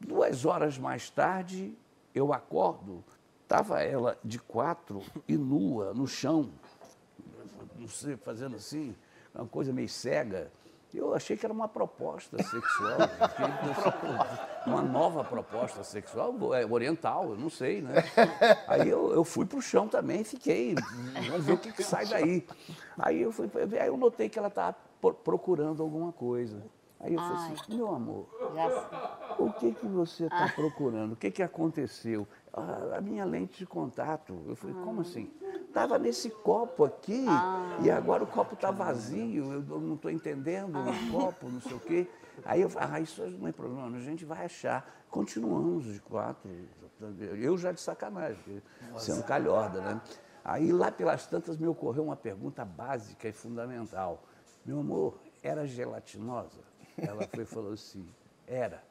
[0.00, 1.76] Duas horas mais tarde,
[2.14, 3.02] eu acordo,
[3.42, 6.50] estava ela de quatro e nua no chão,
[7.78, 8.94] não sei, fazendo assim,
[9.34, 10.50] uma coisa meio cega.
[10.92, 12.98] Eu achei que era uma proposta sexual,
[14.64, 17.94] uma nova proposta sexual, é, oriental, eu não sei, né?
[18.68, 20.76] Aí eu, eu fui para o chão também e fiquei,
[21.28, 22.46] vamos ver o que, que sai daí.
[22.96, 24.76] Aí eu, fui, aí eu notei que ela estava
[25.24, 26.62] procurando alguma coisa.
[27.00, 28.26] Aí eu falei assim, meu amor,
[29.38, 31.12] o que, que você está procurando?
[31.12, 32.26] O que, que aconteceu?
[32.92, 34.44] a minha lente de contato.
[34.46, 35.30] Eu falei, como assim?
[35.66, 37.78] Estava nesse copo aqui ah.
[37.82, 40.84] e agora o copo está vazio, eu não estou entendendo ah.
[40.88, 42.08] o copo, não sei o quê.
[42.44, 44.88] Aí eu falei, ah, isso não é problema, a gente vai achar.
[45.10, 46.48] Continuamos de quatro,
[47.40, 49.12] eu já de sacanagem, Nossa.
[49.12, 50.00] sendo calhorda, né?
[50.44, 54.22] Aí lá pelas tantas me ocorreu uma pergunta básica e fundamental.
[54.64, 56.60] Meu amor, era gelatinosa?
[56.96, 58.06] Ela foi falou assim,
[58.46, 58.82] era.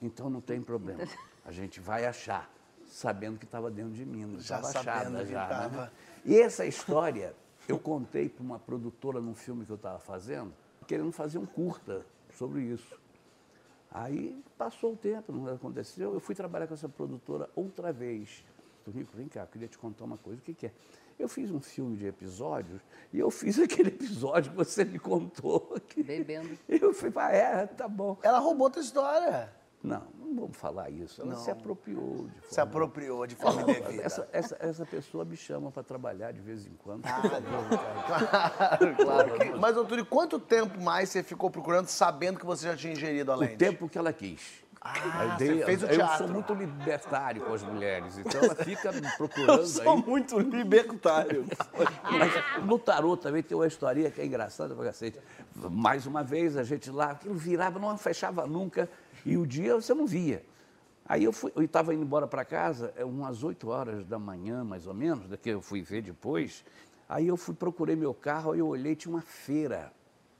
[0.00, 1.02] Então não tem problema,
[1.44, 2.50] a gente vai achar
[2.86, 5.46] sabendo que estava dentro de mim, já estava achada já.
[5.46, 5.82] Tava...
[5.82, 5.90] Né?
[6.24, 7.34] E essa história
[7.68, 10.52] eu contei para uma produtora num filme que eu estava fazendo,
[10.86, 12.04] querendo fazer um curta
[12.36, 12.98] sobre isso.
[13.92, 16.14] Aí passou o tempo, não aconteceu.
[16.14, 18.44] Eu fui trabalhar com essa produtora outra vez.
[18.84, 20.40] Tonico, vem cá, eu queria te contar uma coisa.
[20.40, 20.72] O que, que é?
[21.20, 22.80] Eu fiz um filme de episódios
[23.12, 25.76] e eu fiz aquele episódio que você me contou.
[25.94, 26.58] Bebendo.
[26.66, 28.16] Eu fui, ah, é, tá bom.
[28.22, 29.52] Ela roubou tua história.
[29.82, 31.20] Não, não vamos falar isso.
[31.20, 31.38] Ela não.
[31.38, 32.50] se apropriou de forma...
[32.50, 34.02] Se apropriou de forma indevida.
[34.02, 37.04] Essa, essa, essa pessoa me chama para trabalhar de vez em quando.
[37.04, 37.20] Ah,
[38.80, 39.38] claro, claro.
[39.38, 39.50] Que...
[39.58, 43.36] Mas, doutor, quanto tempo mais você ficou procurando sabendo que você já tinha ingerido a
[43.36, 43.54] lente?
[43.54, 44.62] O tempo que ela quis.
[44.82, 46.14] Ah, dei, você fez o teatro.
[46.14, 49.60] Eu sou muito libertário com as mulheres, então ela fica me procurando.
[49.60, 50.02] Eu sou aí.
[50.02, 51.44] muito libertário.
[52.10, 55.18] Mas no tarô também tem uma história que é engraçada pra cacete.
[55.54, 58.88] Mais uma vez, a gente lá, aquilo virava, não fechava nunca.
[59.26, 60.42] E o dia você não via.
[61.04, 64.94] Aí eu estava indo embora para casa, é umas 8 horas da manhã, mais ou
[64.94, 66.64] menos, daqui eu fui ver depois.
[67.06, 69.92] Aí eu fui, procurei meu carro, aí eu olhei, tinha uma feira,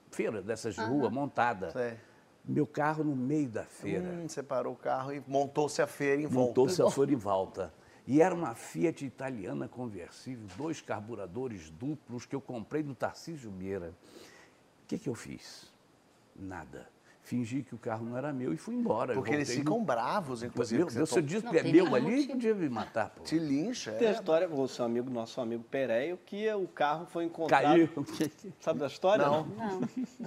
[0.09, 1.69] feira dessas de rua, montada.
[1.71, 1.97] Sei.
[2.43, 4.09] Meu carro no meio da feira.
[4.09, 6.47] Hum, você parou o carro e montou-se a feira em volta.
[6.47, 7.73] Montou-se a feira em volta.
[8.07, 13.93] E era uma Fiat italiana conversível, dois carburadores duplos que eu comprei do Tarcísio Meira.
[14.83, 15.71] O que, que eu fiz?
[16.35, 16.87] Nada
[17.23, 19.13] fingi que o carro não era meu e fui embora.
[19.13, 19.85] Porque eles ficam no...
[19.85, 20.83] bravos, inclusive.
[20.83, 23.09] Meu Deus, se eu disse que é meu ali, podia me matar.
[23.09, 23.23] Pô.
[23.23, 23.91] Te lincha.
[23.93, 24.11] Tem é.
[24.11, 27.63] a história com o seu amigo, nosso amigo Pereio, que o carro foi encontrado...
[27.63, 27.89] Caiu.
[28.59, 29.25] Sabe da história?
[29.25, 29.45] Não.
[29.45, 29.81] não.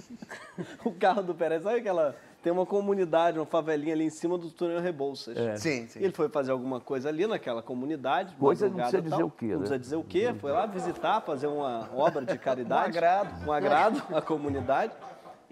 [0.83, 2.15] o carro do Pereio, sabe aquela...
[2.41, 5.35] Tem uma comunidade, uma favelinha ali em cima do túnel Rebouças.
[5.35, 5.57] É.
[5.57, 5.99] Sim, sim.
[5.99, 8.35] Ele foi fazer alguma coisa ali naquela comunidade.
[8.35, 9.57] Coisa não precisa dizer o quê, Não né?
[9.57, 10.35] precisa dizer o quê.
[10.39, 12.83] Foi lá visitar, fazer uma obra de caridade.
[12.83, 13.47] um agrado.
[13.47, 14.93] Um agrado à comunidade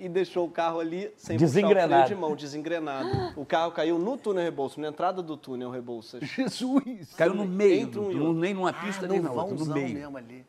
[0.04, 1.88] e deixou o carro ali sem desengrenado.
[1.88, 3.40] puxar o freio de mão, desengrenado.
[3.40, 6.22] O carro caiu no túnel Rebouças, na entrada do túnel Rebouças.
[6.28, 7.14] Jesus!
[7.16, 9.94] Caiu no meio, Entre um do, nem numa pista, ah, nem na outra, no meio.
[9.94, 10.46] mesmo ali.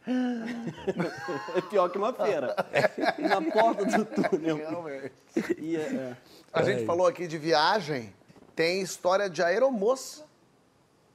[1.54, 2.56] é pior que uma feira.
[3.18, 4.58] na porta do túnel.
[5.58, 6.16] E, é, é.
[6.52, 8.12] A gente falou aqui de viagem,
[8.56, 10.24] tem história de aeromoça.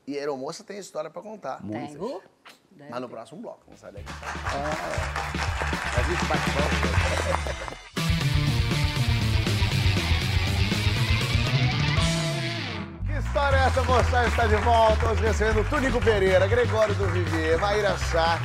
[0.08, 1.62] E aeromoça tem história para contar.
[1.62, 2.22] Muitas.
[2.90, 4.06] Mas no próximo bloco, não sai daqui.
[4.46, 7.89] Ah, a gente bate
[13.38, 13.84] essa?
[13.84, 15.12] Você está de volta.
[15.12, 18.44] Hoje recebendo Túnico Pereira, Gregório do Vivier, Maíra Shark.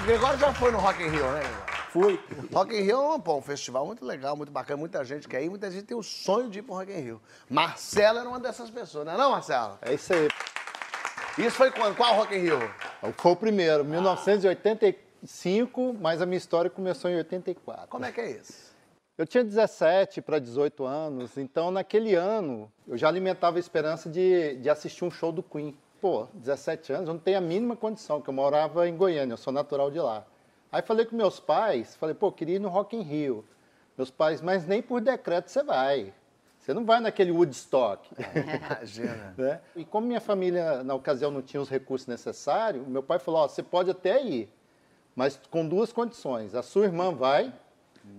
[0.00, 1.40] O Gregório já foi no Rock in Rio, né?
[1.90, 2.20] Fui.
[2.52, 4.76] Rock in Rio é um, festival muito legal, muito bacana.
[4.76, 7.00] Muita gente quer ir, muita gente tem o sonho de ir para o Rock in
[7.00, 7.22] Rio.
[7.48, 9.78] Marcelo era uma dessas pessoas, não é não, Marcelo?
[9.82, 10.28] É isso aí.
[11.38, 11.96] Isso foi quando?
[11.96, 12.58] Qual Rock in Rio?
[13.16, 17.86] Foi o primeiro, 1985, mas a minha história começou em 84.
[17.88, 18.65] Como é que é isso?
[19.18, 24.56] Eu tinha 17 para 18 anos, então naquele ano eu já alimentava a esperança de,
[24.56, 25.74] de assistir um show do Queen.
[26.02, 29.38] Pô, 17 anos, eu não tenho a mínima condição, porque eu morava em Goiânia, eu
[29.38, 30.26] sou natural de lá.
[30.70, 33.42] Aí falei com meus pais, falei, pô, queria ir no Rock in Rio.
[33.96, 36.12] Meus pais, mas nem por decreto você vai.
[36.58, 38.10] Você não vai naquele Woodstock.
[38.20, 39.34] Imagina.
[39.38, 39.60] né?
[39.74, 43.48] E como minha família, na ocasião, não tinha os recursos necessários, meu pai falou, ó,
[43.48, 44.52] você pode até ir,
[45.14, 46.54] mas com duas condições.
[46.54, 47.50] A sua irmã vai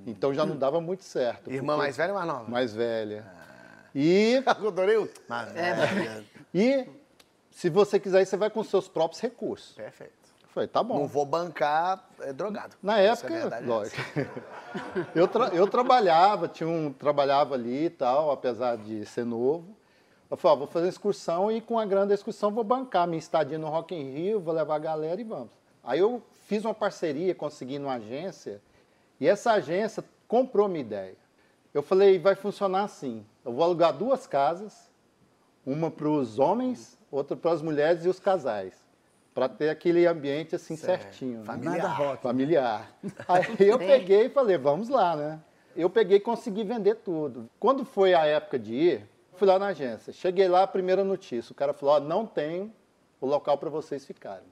[0.05, 1.51] então já não dava muito certo.
[1.51, 2.49] Irmã mais velha ou mais nova?
[2.49, 3.25] Mais velha.
[3.27, 3.47] Ah.
[3.93, 4.41] E.
[4.45, 5.09] Adorei o.
[5.27, 6.23] Mais velha.
[6.53, 6.87] E
[7.49, 9.73] se você quiser, você vai com seus próprios recursos.
[9.73, 10.13] Perfeito.
[10.49, 10.99] Falei, tá bom.
[10.99, 12.75] Não vou bancar é, drogado.
[12.81, 14.01] Na época, é lógico.
[15.13, 19.77] eu, tra eu trabalhava, tinha um, trabalhava ali e tal, apesar de ser novo.
[20.29, 23.57] Eu falei, ó, vou fazer excursão e com a grande excursão vou bancar minha estadia
[23.57, 25.49] no Rock in Rio, vou levar a galera e vamos.
[25.83, 28.61] Aí eu fiz uma parceria, consegui numa agência
[29.19, 31.15] e essa agência comprou minha ideia.
[31.73, 33.25] Eu falei, vai funcionar assim.
[33.45, 34.89] Eu vou alugar duas casas,
[35.65, 38.85] uma para os homens, outra para as mulheres e os casais.
[39.33, 41.03] Para ter aquele ambiente assim certo.
[41.03, 41.43] certinho.
[41.43, 41.99] Familiar.
[41.99, 42.17] Né?
[42.17, 42.91] Familiar.
[43.27, 45.39] Aí eu peguei e falei, vamos lá, né?
[45.77, 47.47] eu peguei e consegui vender tudo.
[47.59, 50.11] Quando foi a época de ir, fui lá na agência.
[50.11, 51.51] Cheguei lá, a primeira notícia.
[51.51, 52.73] O cara falou: ó, não tem
[53.21, 54.43] o local para vocês ficarem.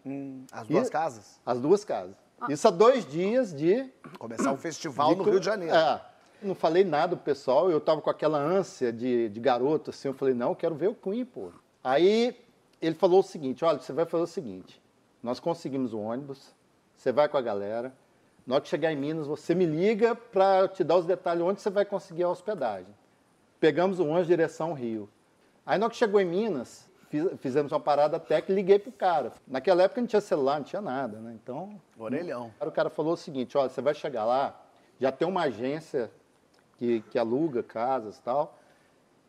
[0.52, 1.42] As duas E- casas?
[1.44, 2.16] As duas casas.
[2.50, 3.90] Isso há dois dias de.
[4.20, 5.76] Começar um festival no co- Rio de Janeiro.
[5.76, 6.02] É.
[6.42, 10.08] Não falei nada pro pessoal, eu tava com aquela ânsia de, de garoto, assim.
[10.10, 11.50] Eu falei: não, eu quero ver o Queen, pô.
[11.84, 12.38] Aí
[12.82, 14.82] ele falou o seguinte: olha, você vai fazer o seguinte.
[15.24, 16.54] Nós conseguimos o ônibus,
[16.96, 17.92] você vai com a galera.
[18.46, 21.62] Na hora que chegar em Minas, você me liga para te dar os detalhes onde
[21.62, 22.94] você vai conseguir a hospedagem.
[23.60, 25.10] Pegamos o ônibus direção Rio.
[25.66, 28.92] Aí na hora que chegou em Minas, fiz- fizemos uma parada técnica e liguei pro
[28.92, 29.32] cara.
[29.48, 31.34] Naquela época não tinha celular, não tinha nada, né?
[31.42, 32.52] Então, Orelhão.
[32.60, 34.60] o cara falou o seguinte, olha, você vai chegar lá,
[35.00, 36.12] já tem uma agência
[36.78, 38.58] que, que aluga casas e tal,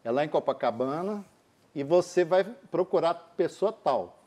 [0.04, 1.24] é lá em Copacabana,
[1.74, 4.18] e você vai procurar pessoa tal.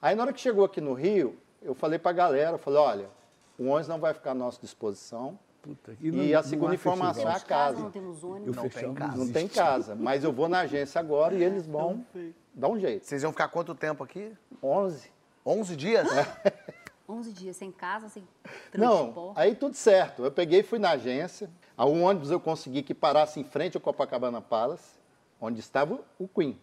[0.00, 3.10] Aí na hora que chegou aqui no Rio, eu falei pra galera, eu falei, olha,
[3.58, 6.74] o ônibus não vai ficar à nossa disposição, Puta, e, não- a não segunda há
[6.74, 7.40] informação é a.
[7.40, 8.56] Casa, não temos ônibus.
[8.56, 9.16] Não tem casa.
[9.16, 12.04] Não tem casa, mas eu vou na agência agora e eles vão
[12.52, 13.06] dar um jeito.
[13.06, 14.32] Vocês iam ficar quanto tempo aqui?
[14.62, 15.08] 11.
[15.46, 16.08] 11 dias?
[17.08, 18.26] 11 dias sem casa, sem
[18.74, 19.40] Não, transporte.
[19.40, 20.24] aí tudo certo.
[20.24, 21.48] Eu peguei e fui na agência.
[21.76, 24.94] A um ônibus eu consegui que parasse em frente ao Copacabana Palace,
[25.40, 26.58] onde estava o Queen.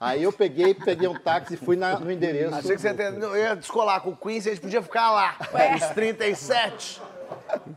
[0.00, 2.54] Aí eu peguei, peguei um táxi e fui na- no endereço.
[2.54, 5.36] Achei que você ia- eu ia descolar com o Queen, a gente podia ficar lá.
[5.76, 7.00] Os 37.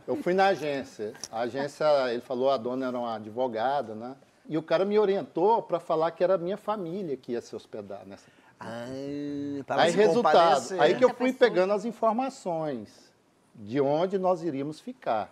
[0.06, 1.12] Eu fui na agência.
[1.30, 4.16] A agência, ele falou, a dona era uma advogada, né?
[4.48, 7.54] E o cara me orientou para falar que era a minha família que ia se
[7.54, 8.26] hospedar nessa.
[8.58, 8.86] Ah,
[9.68, 13.12] Aí resultado, aí que eu fui pegando as informações
[13.54, 15.30] de onde nós iríamos ficar.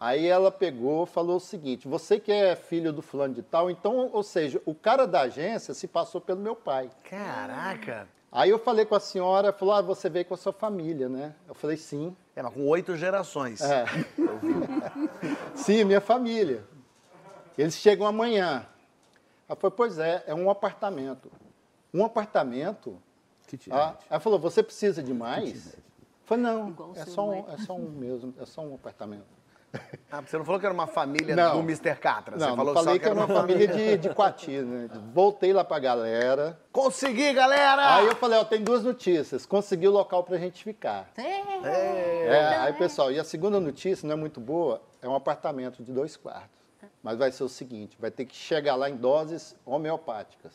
[0.00, 4.10] Aí ela pegou, falou o seguinte: você que é filho do fulano de tal, então,
[4.12, 6.90] ou seja, o cara da agência se passou pelo meu pai.
[7.08, 8.08] Caraca.
[8.32, 11.34] Aí eu falei com a senhora, falou: ah, você veio com a sua família, né?
[11.46, 12.16] Eu falei sim.
[12.40, 13.60] É, mas com oito gerações.
[13.60, 13.84] É.
[15.54, 16.64] Sim, minha família.
[17.56, 18.66] Eles chegam amanhã.
[19.46, 21.30] Ela falou, pois é, é um apartamento.
[21.92, 22.96] Um apartamento?
[23.46, 24.06] Que Ah, tirante.
[24.08, 25.74] ela falou, você precisa de mais?
[25.74, 25.80] Eu
[26.24, 29.26] falei, não, é só, um, é só um mesmo, é só um apartamento.
[30.10, 31.58] Ah, você não falou que era uma família Não.
[31.58, 31.94] do Mr.
[31.94, 32.36] Catra.
[32.36, 34.88] Você Não, falou não só falei que era uma família de, de Coati, né?
[35.14, 36.58] Voltei lá pra galera.
[36.72, 37.94] Consegui, galera!
[37.96, 39.46] Aí eu falei, ó, tem duas notícias.
[39.46, 41.08] Consegui o local pra gente ficar.
[41.16, 42.26] É.
[42.26, 45.92] É, aí, pessoal, e a segunda notícia não é muito boa, é um apartamento de
[45.92, 46.58] dois quartos.
[47.02, 50.52] Mas vai ser o seguinte, vai ter que chegar lá em doses homeopáticas.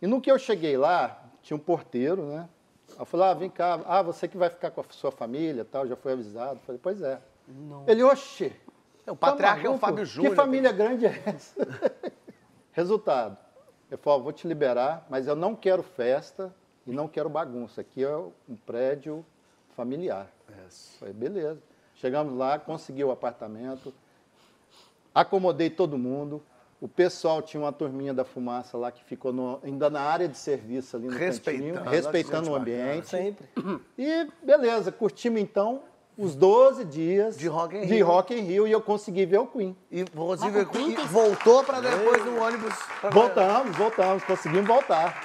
[0.00, 2.48] E no que eu cheguei lá, tinha um porteiro, né?
[2.98, 5.86] Eu falei, ah, vem cá, ah, você que vai ficar com a sua família tal,
[5.86, 6.54] já foi avisado.
[6.56, 7.18] Eu falei, pois é.
[7.86, 8.52] Ele, oxê.
[9.06, 9.80] O patriarca é o maluco?
[9.86, 10.30] Fábio Júnior.
[10.32, 11.56] Que família grande é essa?
[12.72, 13.38] Resultado.
[13.90, 16.54] Eu falei, ó, vou te liberar, mas eu não quero festa
[16.86, 17.80] e não quero bagunça.
[17.80, 19.24] Aqui é um prédio
[19.74, 20.28] familiar.
[20.98, 21.58] Falei, beleza.
[21.94, 23.92] Chegamos lá, consegui o apartamento,
[25.14, 26.42] acomodei todo mundo.
[26.80, 30.36] O pessoal tinha uma turminha da fumaça lá que ficou no- ainda na área de
[30.38, 31.72] serviço ali no Respeitando.
[31.74, 32.60] cantinho, respeitando o bacana.
[32.82, 33.08] ambiente.
[33.08, 33.48] Sempre.
[33.98, 35.82] E beleza, curtimos então
[36.18, 38.06] os 12 dias De Rock in de Rio.
[38.06, 39.76] Rock in Rio e eu consegui ver o Queen.
[39.90, 42.74] E você e voltou pra depois no ônibus.
[43.00, 45.22] pra- Voltamos, voltamos, conseguimos voltar.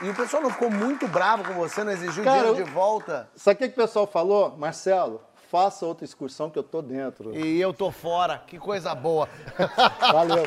[0.00, 2.70] E o pessoal não ficou muito bravo com você, não exigiu Cara, dinheiro eu- de
[2.70, 3.28] volta?
[3.34, 4.56] Sabe o que, que o pessoal falou?
[4.56, 7.34] Marcelo, faça outra excursão que eu tô dentro.
[7.36, 9.28] E eu tô fora, que coisa boa.
[10.12, 10.44] Valeu.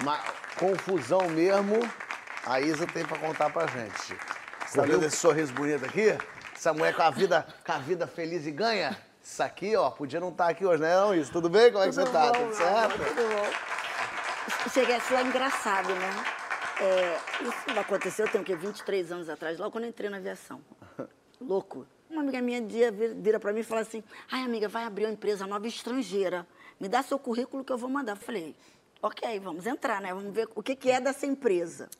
[0.00, 0.18] Uma
[0.58, 1.78] confusão mesmo,
[2.46, 4.16] a Isa tem pra contar pra gente.
[4.66, 6.16] Você tá vendo esse sorriso bonito aqui?
[6.54, 8.96] Essa mulher com a vida, com a vida feliz e ganha?
[9.28, 11.30] Isso aqui, ó, podia não estar aqui hoje, né, não, Isa?
[11.30, 11.70] Tudo bem?
[11.70, 12.32] Como é que você Tudo tá?
[12.32, 12.96] bom, Tudo certo?
[12.96, 14.70] Tudo bom.
[14.70, 16.10] Cheguei aqui lá engraçado, né?
[16.80, 18.56] É, isso aconteceu, tem o quê?
[18.56, 20.62] 23 anos atrás, logo quando eu entrei na aviação.
[21.38, 21.86] Louco.
[22.08, 25.12] Uma amiga minha dia vira pra mim e fala assim: ai, amiga, vai abrir uma
[25.12, 26.46] empresa nova estrangeira.
[26.80, 28.12] Me dá seu currículo que eu vou mandar.
[28.12, 28.56] Eu Falei,
[29.02, 30.14] ok, vamos entrar, né?
[30.14, 31.90] Vamos ver o que, que é dessa empresa.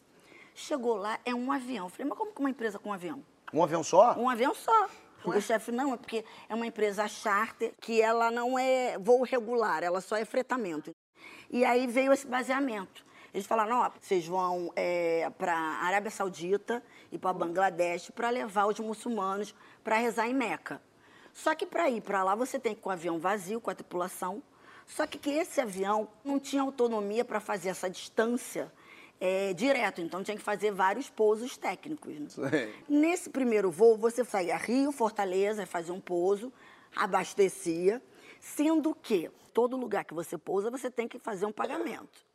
[0.55, 1.85] Chegou lá, é um avião.
[1.87, 3.23] Eu Falei, mas como que uma empresa com um avião?
[3.53, 4.15] Um avião só?
[4.19, 4.89] Um avião só.
[5.25, 9.83] O chefe, não, é porque é uma empresa charter que ela não é voo regular,
[9.83, 10.91] ela só é fretamento.
[11.51, 13.05] E aí veio esse baseamento.
[13.35, 14.73] Eles falaram, ó, vocês vão
[15.37, 19.55] para a Arábia Saudita e para Bangladesh para levar os muçulmanos
[19.85, 20.81] para rezar em Meca.
[21.33, 23.71] Só que para ir para lá você tem que ir com o avião vazio, com
[23.71, 24.43] a tripulação.
[24.87, 28.73] Só que, que esse avião não tinha autonomia para fazer essa distância
[29.21, 32.37] é, direto, então tinha que fazer vários pousos técnicos.
[32.37, 32.73] né?
[32.89, 36.53] Nesse primeiro voo, você saía Rio, Fortaleza, fazia um pouso,
[36.95, 38.01] abastecia,
[38.41, 42.27] sendo que todo lugar que você pousa, você tem que fazer um pagamento.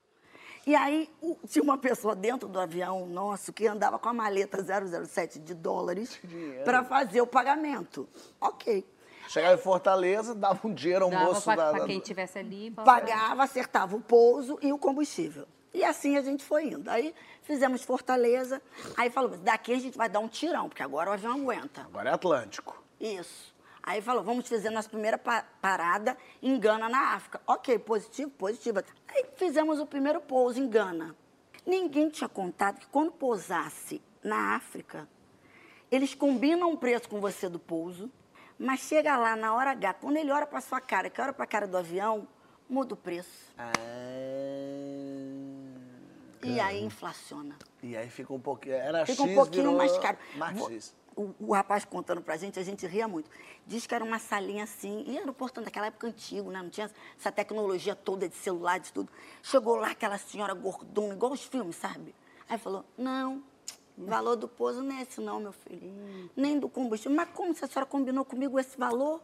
[0.66, 1.10] E aí,
[1.48, 6.20] tinha uma pessoa dentro do avião nosso que andava com a maleta 007 de dólares
[6.64, 8.08] para fazer o pagamento.
[8.40, 8.86] Ok.
[9.28, 12.72] Chegava em Fortaleza, dava um dinheiro ao Dava moço pra, da, pra quem tivesse ali.
[12.72, 15.46] Pagava, acertava o pouso e o combustível.
[15.74, 16.90] E assim a gente foi indo.
[16.90, 18.62] Aí fizemos Fortaleza,
[18.96, 21.82] aí falou, daqui a gente vai dar um tirão, porque agora o avião aguenta.
[21.82, 22.82] Agora é Atlântico.
[23.00, 23.54] Isso.
[23.82, 27.42] Aí falou, vamos fazer nossa primeira pa- parada em Gana, na África.
[27.46, 28.82] Ok, positivo, positivo.
[29.10, 31.16] Aí fizemos o primeiro pouso em Gana.
[31.66, 35.08] Ninguém tinha contado que quando pousasse na África,
[35.92, 38.10] eles combinam um preço com você do pouso,
[38.58, 41.44] mas chega lá na hora H, quando ele olha para sua cara, que olha para
[41.44, 42.26] a cara do avião,
[42.70, 43.52] muda o preço.
[46.48, 47.56] E aí inflaciona.
[47.82, 48.76] E aí fica um pouquinho.
[48.76, 50.18] Era Fica X, um pouquinho mais caro.
[50.36, 50.96] Mais X.
[51.16, 53.30] O, o rapaz contando pra gente, a gente ria muito.
[53.68, 56.62] Diz que era uma salinha assim, e aeroporto naquela época antigo, né?
[56.62, 59.12] Não tinha essa tecnologia toda de celular, de tudo.
[59.44, 62.16] Chegou lá aquela senhora gordona, igual os filmes, sabe?
[62.50, 63.44] Aí falou, não,
[63.98, 66.30] valor do pouso não é esse não, meu filho.
[66.36, 67.16] Nem do combustível.
[67.16, 69.22] Mas como se a senhora combinou comigo esse valor?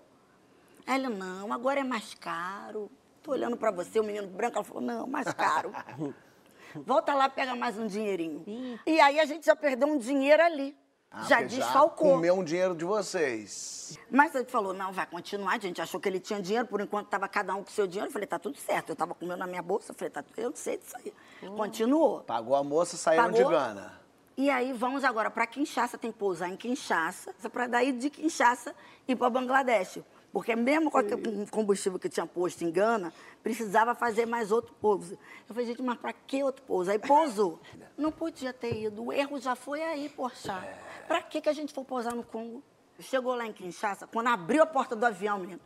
[0.85, 2.89] Aí ele, não, agora é mais caro.
[3.23, 5.71] Tô olhando pra você, o menino branco, ela falou, não, mais caro.
[6.75, 8.43] Volta lá, pega mais um dinheirinho.
[8.85, 10.75] E aí a gente já perdeu um dinheiro ali.
[11.11, 12.11] Ah, já desfalcou.
[12.13, 13.97] comeu um dinheiro de vocês.
[14.11, 15.55] Mas ele falou, não, vai continuar.
[15.55, 18.09] A gente achou que ele tinha dinheiro, por enquanto estava cada um com seu dinheiro.
[18.09, 18.89] Eu falei, tá tudo certo.
[18.89, 19.91] Eu estava com o meu na minha bolsa.
[19.91, 21.11] Eu falei, tá, eu sei disso aí.
[21.57, 22.21] Continuou.
[22.21, 23.51] Pagou a moça, saíram de Pagou.
[23.51, 23.99] Gana.
[24.37, 28.73] E aí vamos agora para Kinshasa, tem que pousar em Kinshasa, para daí de Kinshasa
[29.05, 29.99] ir para Bangladesh.
[30.31, 33.11] Porque mesmo com aquele combustível que tinha posto em Gana,
[33.41, 35.17] precisava fazer mais outro pouso.
[35.47, 36.91] Eu falei, gente, mas para que outro pouso?
[36.91, 37.59] Aí pousou.
[37.97, 40.63] Não podia ter ido, o erro já foi aí, poxa.
[41.07, 42.63] Para que, que a gente for pousar no Congo?
[42.99, 45.61] Chegou lá em Kinshasa, quando abriu a porta do avião, menino,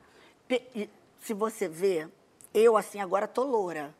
[1.20, 2.10] se você ver,
[2.54, 3.94] eu assim agora tô loura.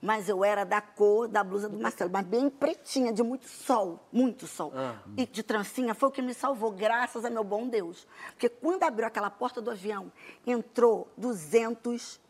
[0.00, 4.00] Mas eu era da cor da blusa do Marcelo, mas bem pretinha, de muito sol,
[4.12, 4.72] muito sol.
[5.16, 8.06] E de trancinha foi o que me salvou, graças a meu bom Deus.
[8.30, 10.12] Porque quando abriu aquela porta do avião,
[10.46, 12.20] entrou 200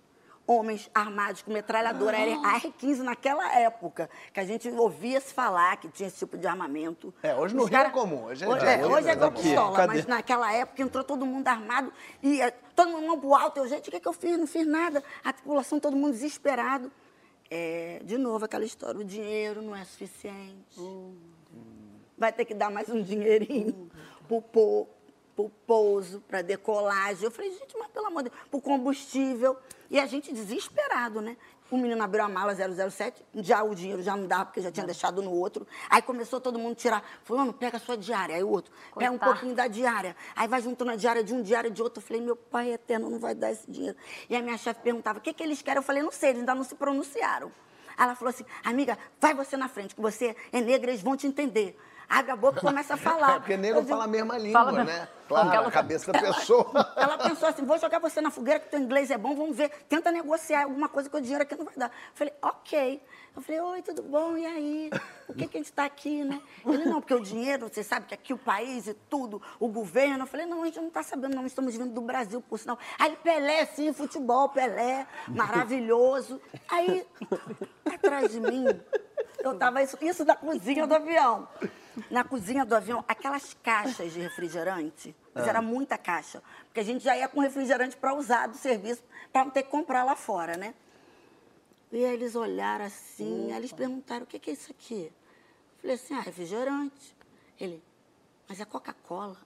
[0.46, 5.88] homens armados com metralhadora Era AR-15 naquela época, que a gente ouvia se falar que
[5.88, 7.12] tinha esse tipo de armamento.
[7.22, 9.30] É, hoje no Os Rio é comum, hoje é- hoje, é, é, hoje é igual
[9.30, 9.94] aqui, pistola, cadê?
[9.94, 13.58] mas naquela época entrou todo mundo armado e eh, todo mundo mão pro alto.
[13.58, 14.38] Eu, gente, o que, que eu fiz?
[14.38, 15.02] Não fiz nada.
[15.24, 16.92] A tripulação, todo mundo desesperado.
[17.50, 20.80] É, de novo, aquela história, o dinheiro não é suficiente.
[22.18, 23.90] Vai ter que dar mais um dinheirinho
[24.26, 24.88] pro, po,
[25.34, 27.24] pro pouso, pra decolagem.
[27.24, 29.56] Eu falei, gente, mas pelo amor de Deus, pro combustível.
[29.90, 31.36] E a gente desesperado, né?
[31.68, 34.86] O menino abriu a mala 007, já o dinheiro já não dava, porque já tinha
[34.86, 35.66] deixado no outro.
[35.90, 37.02] Aí começou todo mundo a tirar.
[37.24, 38.36] Fulano, pega a sua diária.
[38.36, 39.32] Aí o outro, pega um Coitado.
[39.32, 40.14] pouquinho da diária.
[40.36, 42.00] Aí vai juntando a diária de um, diária de outro.
[42.00, 43.96] Eu falei, meu pai eterno não vai dar esse dinheiro.
[44.30, 45.78] E a minha chefe perguntava, o que, que eles querem?
[45.78, 47.50] Eu falei, não sei, eles ainda não se pronunciaram.
[47.96, 51.16] Aí ela falou assim, amiga, vai você na frente, que você é negra, eles vão
[51.16, 51.76] te entender.
[52.08, 53.36] Abre a boca e começa a falar.
[53.36, 55.08] É, porque negro digo, fala a mesma língua, Fala né?
[55.28, 56.70] Claro, Qualquer a cabeça da pessoa.
[56.96, 59.70] Ela pensou assim, vou jogar você na fogueira, que teu inglês é bom, vamos ver.
[59.88, 61.86] Tenta negociar alguma coisa que o dinheiro aqui não vai dar.
[61.86, 63.02] Eu falei, ok.
[63.34, 64.36] Eu falei, oi, tudo bom?
[64.36, 64.90] E aí?
[65.26, 66.40] Por que, que a gente está aqui, né?
[66.64, 70.22] Ele, não, porque o dinheiro, você sabe que aqui o país e tudo, o governo.
[70.22, 72.78] Eu falei, não, a gente não está sabendo, não, estamos vindo do Brasil, por sinal.
[72.98, 76.40] Aí, Pelé, sim, futebol, Pelé, maravilhoso.
[76.68, 77.06] Aí,
[77.84, 78.64] atrás de mim,
[79.40, 81.48] eu tava isso, isso da cozinha do avião.
[82.10, 87.04] Na cozinha do avião, aquelas caixas de refrigerante, mas era muita caixa, porque a gente
[87.04, 90.56] já ia com refrigerante para usar do serviço, para não ter que comprar lá fora,
[90.56, 90.74] né?
[91.92, 95.12] E aí eles olharam assim, aí eles perguntaram, o que, que é isso aqui?
[95.76, 97.14] Eu falei assim, ah, refrigerante.
[97.60, 97.82] Ele,
[98.48, 99.36] mas é Coca-Cola.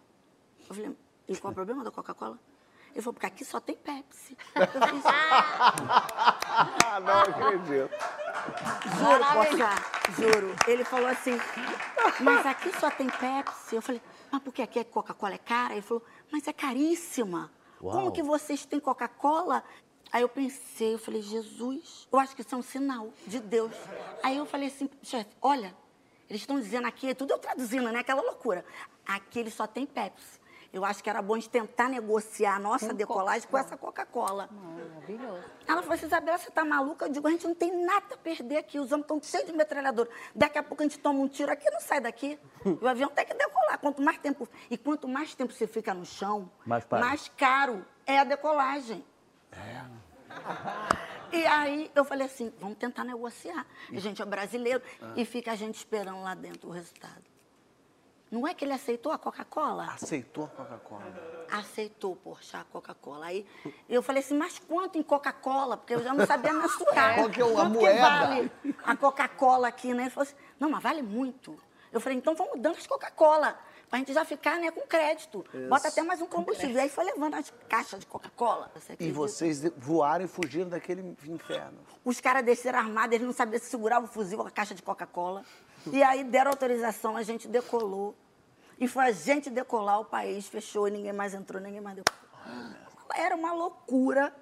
[0.68, 0.96] Eu falei,
[1.28, 2.38] e qual é o problema da Coca-Cola?
[2.92, 4.38] Ele falou, porque aqui só tem Pepsi.
[4.54, 7.90] Eu fiz, ah, não acredito.
[8.96, 10.56] Juro, juro.
[10.66, 11.32] Ele falou assim,
[12.20, 13.76] mas aqui só tem Pepsi.
[13.76, 15.74] Eu falei, mas porque aqui a Coca-Cola é cara?
[15.74, 17.50] Ele falou, mas é caríssima.
[17.78, 19.64] Como que vocês têm Coca-Cola?
[20.12, 23.72] Aí eu pensei, eu falei, Jesus, eu acho que isso é um sinal de Deus.
[24.22, 25.74] Aí eu falei assim, chefe, olha,
[26.28, 28.00] eles estão dizendo aqui, tudo eu traduzindo, né?
[28.00, 28.64] Aquela loucura.
[29.06, 30.39] Aqui eles só tem Pepsi.
[30.72, 34.48] Eu acho que era bom a gente tentar negociar a nossa decolagem com essa Coca-Cola.
[34.52, 35.42] Maravilhoso.
[35.66, 37.06] Ela falou assim, Isabela, você tá maluca?
[37.06, 38.78] Eu digo, a gente não tem nada a perder aqui.
[38.78, 40.08] Os homens estão cheios de metralhadora.
[40.32, 42.38] Daqui a pouco a gente toma um tiro aqui e não sai daqui.
[42.80, 43.78] O avião tem que decolar.
[43.78, 44.48] Quanto mais tempo...
[44.70, 47.02] E quanto mais tempo você fica no chão, Mais caro.
[47.36, 49.04] caro é a decolagem.
[51.32, 53.66] E aí eu falei assim, vamos tentar negociar.
[53.92, 54.82] A gente é brasileiro
[55.16, 57.29] e fica a gente esperando lá dentro o resultado.
[58.30, 59.86] Não é que ele aceitou a Coca-Cola?
[59.92, 61.46] Aceitou a Coca-Cola.
[61.50, 63.26] aceitou, poxa, a Coca-Cola.
[63.26, 63.44] Aí
[63.88, 65.76] eu falei assim, mas quanto em Coca-Cola?
[65.76, 67.16] Porque eu já não sabia mensurar.
[67.16, 68.00] Qual que é a moeda?
[68.00, 68.52] vale
[68.84, 70.04] a Coca-Cola aqui, né?
[70.04, 71.58] Ele falou assim, não, mas vale muito.
[71.92, 73.58] Eu falei, então vamos dando as Coca-Cola.
[73.88, 75.44] Pra gente já ficar, né, com crédito.
[75.68, 76.76] Bota até mais um combustível.
[76.76, 78.70] E aí foi levando as caixas de Coca-Cola.
[79.00, 81.80] E vocês voaram e fugiram daquele inferno.
[82.04, 84.82] Os caras desceram armados, eles não sabiam se segurava o fuzil com a caixa de
[84.82, 85.44] Coca-Cola.
[85.92, 88.14] E aí deram autorização, a gente decolou.
[88.78, 92.20] E foi a gente decolar, o país fechou e ninguém mais entrou, ninguém mais decolou.
[93.14, 94.34] Era uma loucura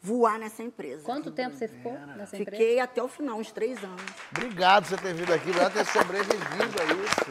[0.00, 1.02] voar nessa empresa.
[1.04, 2.62] Quanto tempo você ficou nessa empresa?
[2.62, 4.02] Fiquei até o final, uns três anos.
[4.30, 7.30] Obrigado por você ter vindo aqui, obrigado por ter sobrevivido a isso.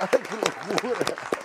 [0.00, 1.39] Olha que loucura.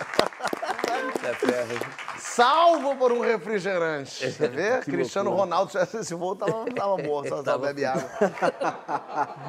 [1.26, 1.86] É ferro.
[2.18, 4.30] Salvo por um refrigerante.
[4.30, 4.78] Você vê?
[4.80, 8.08] Cristiano Ronaldo, se tivesse esse voo, tava, tava morto, só tava bebe água.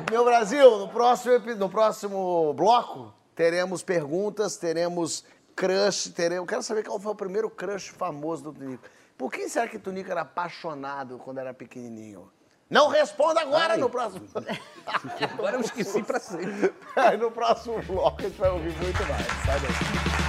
[0.10, 5.24] Meu Brasil, no próximo, no próximo bloco, teremos perguntas, teremos
[5.56, 6.48] crush, teremos...
[6.50, 8.84] Quero saber qual foi o primeiro crush famoso do Tunico.
[9.16, 12.32] Por quem será que Tunico era apaixonado quando era pequenininho?
[12.68, 14.26] Não responda agora no próximo...
[15.34, 16.74] Agora eu esqueci pra sempre.
[16.96, 19.26] Aí no próximo bloco a gente vai ouvir muito mais.
[19.46, 20.27] Sai daí.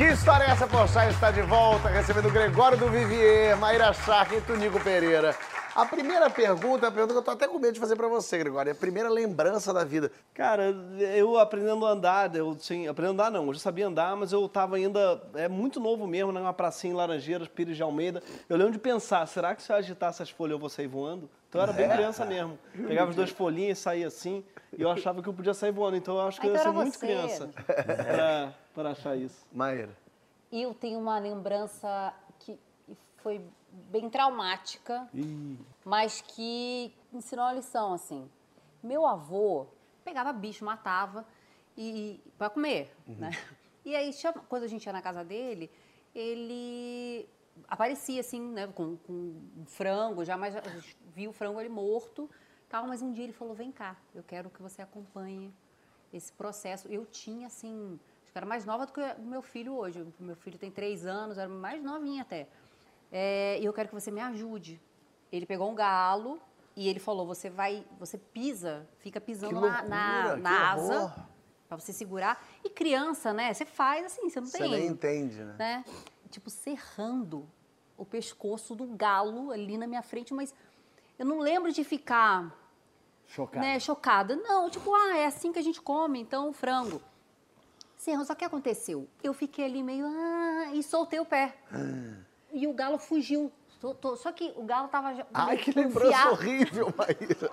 [0.00, 1.10] Que história é essa, Pochá?
[1.10, 5.36] Está de volta, recebendo o Gregório do Vivier, Maíra Charque e Tunico Pereira.
[5.74, 8.38] A primeira pergunta, a pergunta que eu tô até com medo de fazer pra você,
[8.38, 10.10] Gregório, é a primeira lembrança da vida.
[10.32, 10.74] Cara,
[11.14, 14.32] eu aprendendo a andar, eu tinha, aprendendo a andar não, eu já sabia andar, mas
[14.32, 18.22] eu tava ainda, é muito novo mesmo, numa pracinha em Laranjeiras, Pires de Almeida.
[18.48, 21.28] Eu lembro de pensar, será que se eu agitar essas folhas eu vou sair voando?
[21.50, 22.58] Então eu era bem criança mesmo.
[22.88, 24.42] Pegava as duas folhinhas e saía assim,
[24.78, 25.96] e eu achava que eu podia sair voando.
[25.96, 29.16] Então eu acho que Ah, eu ia então ser era muito criança pra, pra achar
[29.16, 29.46] isso.
[29.52, 29.96] Maíra.
[30.50, 32.58] Eu tenho uma lembrança que
[33.18, 33.44] foi
[33.90, 35.08] bem traumática,
[35.84, 38.28] mas que ensinou uma lição, assim.
[38.82, 39.66] Meu avô
[40.04, 41.24] pegava bicho, matava
[41.76, 43.30] e para comer, né?
[43.84, 45.70] E aí, tinha- quando a gente ia na casa dele,
[46.14, 47.28] ele
[47.68, 49.34] aparecia assim, né, com, com
[49.66, 50.54] frango, já mas
[51.14, 52.28] viu o frango ali morto,
[52.68, 55.52] tal, mas um dia ele falou: "Vem cá, eu quero que você acompanhe
[56.12, 56.88] esse processo".
[56.88, 57.98] Eu tinha assim,
[58.32, 60.00] que era mais nova do que o meu filho hoje.
[60.00, 62.46] O meu filho tem três anos, era mais novinha até.
[63.10, 64.80] É, E eu quero que você me ajude.
[65.32, 66.40] Ele pegou um galo
[66.76, 71.26] e ele falou: você vai, você pisa, fica pisando na, na, loucura, na que asa
[71.68, 72.44] para você segurar.
[72.64, 73.52] E criança, né?
[73.54, 74.70] Você faz assim, você não Você tem.
[74.70, 75.54] nem entende, né?
[75.58, 75.84] né?
[76.28, 77.48] Tipo, serrando
[77.96, 80.54] o pescoço do galo ali na minha frente, mas
[81.18, 82.56] eu não lembro de ficar
[83.26, 83.64] Chocado.
[83.64, 84.34] né, chocada.
[84.34, 87.00] Não, tipo, ah, é assim que a gente come, então frango.
[88.00, 89.06] Serrão, só que aconteceu?
[89.22, 91.54] Eu fiquei ali meio, ah, e soltei o pé.
[92.50, 93.52] E o galo fugiu.
[93.78, 96.32] Tô- tô- Só que o galo tava já Ai, que lembrança enfiado.
[96.32, 97.50] horrível, Maíra.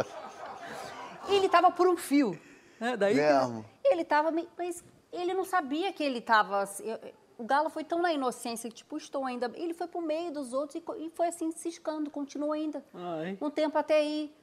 [1.28, 2.40] Ele tava por um fio.
[2.80, 2.96] Né?
[2.96, 3.66] Daí que- Mesmo.
[3.84, 4.82] ele tava meio, mas
[5.12, 7.00] ele não sabia que ele tava assim, eu-
[7.38, 10.54] o galo foi tão na inocência que tipo estou ainda, ele foi pro meio dos
[10.54, 12.84] outros e, e foi assim ciscando, continuou ainda.
[12.94, 13.38] Ai.
[13.42, 14.34] Um tempo até ir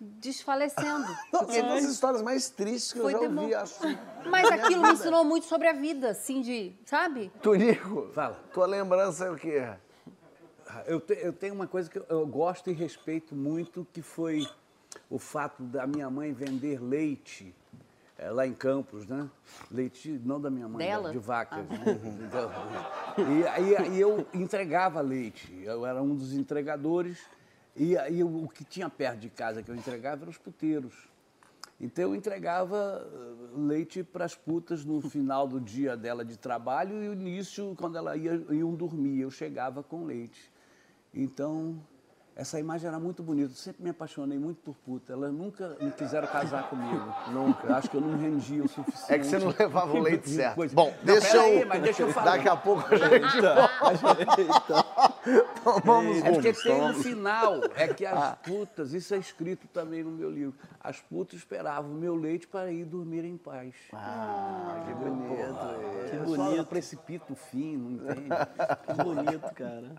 [0.00, 1.06] desfalecendo.
[1.32, 3.54] Nossa, é uma das histórias mais tristes que eu Foi já demo- ouvi.
[3.54, 3.74] Acho.
[4.30, 7.30] Mas aquilo me ensinou muito sobre a vida, assim de, sabe?
[7.42, 8.34] Tunico, Fala.
[8.52, 9.62] tua lembrança é o quê?
[10.86, 14.46] Eu, te- eu tenho uma coisa que eu- eu gosto e respeito muito, que foi
[15.08, 17.54] o fato da minha mãe vender leite
[18.18, 19.28] eh, lá em Campos, né?
[19.70, 21.10] Leite, não da minha mãe, Dela?
[21.12, 21.64] de vacas.
[21.68, 22.00] né?
[22.26, 22.50] Então,
[23.32, 27.18] e aí eu entregava leite, eu era um dos entregadores,
[27.76, 30.94] e aí o o que tinha perto de casa que eu entregava eram os puteiros.
[31.80, 37.02] Então eu entregava eh, leite para as putas no final do dia dela de trabalho
[37.02, 40.52] e no início, quando ela ia, iam dormir, eu chegava com leite.
[41.12, 41.80] Então,
[42.36, 43.52] essa imagem era muito bonita.
[43.52, 45.12] Eu sempre me apaixonei muito por puta.
[45.12, 47.04] Elas nunca me quiseram casar comigo.
[47.32, 47.66] Nunca.
[47.68, 49.12] Eu acho que eu não rendia o suficiente.
[49.12, 50.56] É que você não levava o leite certo.
[50.56, 50.74] Coisa.
[50.74, 51.42] Bom, Não, deixa eu.
[51.42, 52.36] aí, mas deixa eu falar.
[52.36, 54.83] Daqui a pouco a gente volta.
[55.64, 58.30] Tomamos É porque tem no final, é que Ah.
[58.32, 62.46] as putas, isso é escrito também no meu livro, as putas esperavam o meu leite
[62.46, 63.74] para ir dormir em paz.
[63.92, 66.10] Ah, que bonito.
[66.10, 66.66] Que bonito.
[66.66, 68.28] precipita o fim, não entende?
[68.86, 69.92] Que bonito, cara.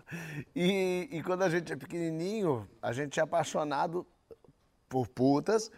[0.54, 4.06] E, e quando a gente é pequenininho, a gente é apaixonado
[4.88, 5.70] por putas,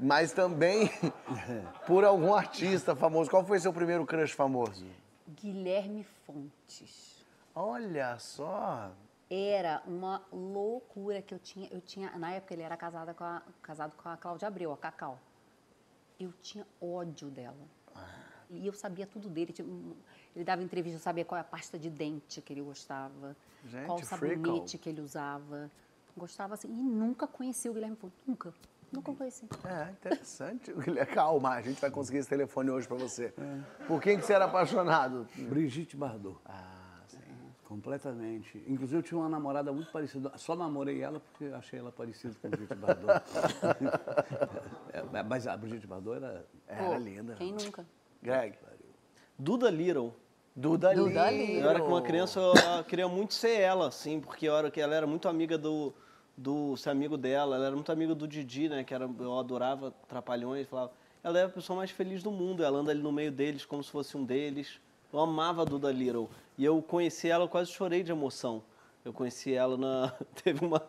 [0.00, 0.90] mas também
[1.86, 3.30] por algum artista famoso.
[3.30, 4.84] Qual foi seu primeiro crush famoso?
[5.28, 7.17] Guilherme Fontes.
[7.60, 8.92] Olha só.
[9.28, 11.68] Era uma loucura que eu tinha.
[11.72, 14.76] Eu tinha, na época ele era casado com a, casado com a Cláudia Abreu, a
[14.76, 15.18] Cacau.
[16.20, 17.56] Eu tinha ódio dela.
[18.48, 19.52] E eu sabia tudo dele.
[20.36, 23.36] Ele dava entrevista, eu sabia qual é a pasta de dente que ele gostava,
[23.66, 25.68] Gente, qual o sabonete que ele usava.
[26.16, 26.68] Gostava assim.
[26.68, 28.18] E nunca conheci o Guilherme Fontes.
[28.24, 28.54] Nunca.
[28.92, 29.48] Nunca conheci.
[29.64, 30.72] É, interessante.
[30.72, 33.34] Guilherme, Calma, a gente vai conseguir esse telefone hoje pra você.
[33.88, 35.28] Por quem que você era apaixonado?
[35.36, 36.38] Brigitte Bardot.
[36.46, 36.77] Ah.
[37.68, 38.64] Completamente.
[38.66, 40.32] Inclusive, eu tinha uma namorada muito parecida.
[40.36, 43.22] Só namorei ela porque achei ela parecida com a Brigitte Bardot.
[44.90, 46.46] É, mas a Brigitte Bardot era...
[46.66, 47.34] Era linda.
[47.34, 47.86] Quem nunca?
[48.22, 48.56] Greg.
[49.38, 50.14] Duda Little.
[50.56, 51.56] Duda, Duda Little.
[51.56, 54.94] Eu era uma criança, eu queria muito ser ela, assim, porque eu era, que ela
[54.94, 55.92] era muito amiga do,
[56.36, 59.92] do ser amigo dela, ela era muito amiga do Didi, né, que era, eu adorava
[60.08, 60.90] Trapalhões, falava,
[61.22, 63.84] ela é a pessoa mais feliz do mundo, ela anda ali no meio deles como
[63.84, 64.80] se fosse um deles.
[65.12, 68.62] Eu amava a Duda Little, e eu conheci ela, eu quase chorei de emoção.
[69.04, 70.82] Eu conheci ela na, teve uma,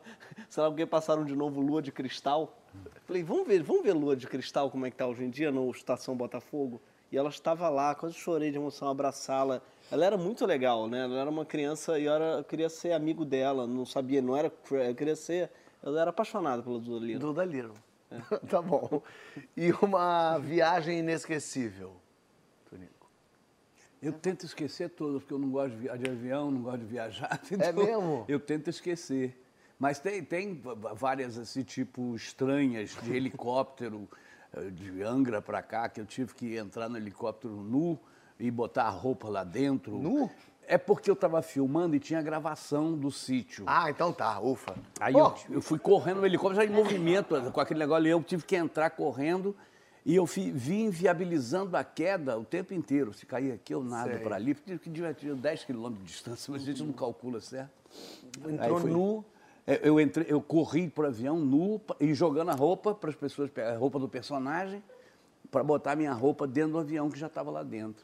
[0.49, 2.57] sei lá, porque passaram de novo Lua de Cristal.
[3.05, 5.51] Falei, vamos ver, vamos ver Lua de Cristal como é que tá hoje em dia
[5.51, 6.81] no Estação Botafogo.
[7.11, 9.61] E ela estava lá, quase chorei de emoção, abraçá-la.
[9.91, 11.03] Ela era muito legal, né?
[11.03, 14.35] Ela era uma criança e eu, era, eu queria ser amigo dela, não sabia, não
[14.35, 15.49] era, eu queria ser,
[15.81, 17.33] eu era apaixonado pela Duda Little.
[17.33, 17.75] Duda Little.
[18.49, 19.01] tá bom.
[19.55, 21.95] E uma viagem inesquecível?
[24.01, 27.39] Eu tento esquecer todas, porque eu não gosto de, avião, não gosto de viajar.
[27.59, 28.23] É mesmo?
[28.27, 29.37] Eu tento esquecer.
[29.77, 30.61] Mas tem, tem
[30.95, 34.07] várias, assim, tipo, estranhas, de helicóptero,
[34.55, 37.99] eh, de Angra pra cá, que eu tive que entrar no helicóptero nu
[38.39, 39.97] e botar a roupa lá dentro.
[39.97, 40.29] Nu?
[40.65, 43.63] É porque eu estava filmando e tinha gravação do sítio.
[43.67, 44.75] Ah, então tá, ufa.
[44.99, 48.43] Aí eu, eu fui correndo, o helicóptero já em movimento, com aquele negócio, eu tive
[48.43, 49.55] que entrar correndo.
[50.09, 53.13] E eu fi- vim viabilizando a queda o tempo inteiro.
[53.13, 56.51] Se cair aqui, eu nado para ali, porque que devia ter 10 quilômetros de distância,
[56.51, 57.69] mas a gente não calcula certo.
[58.39, 59.23] Entrou Aí foi- nu.
[59.67, 63.15] É, Eu, entrei, eu corri para o avião nu e jogando a roupa para as
[63.15, 64.83] pessoas, a roupa do personagem,
[65.51, 68.03] para botar minha roupa dentro do avião que já estava lá dentro.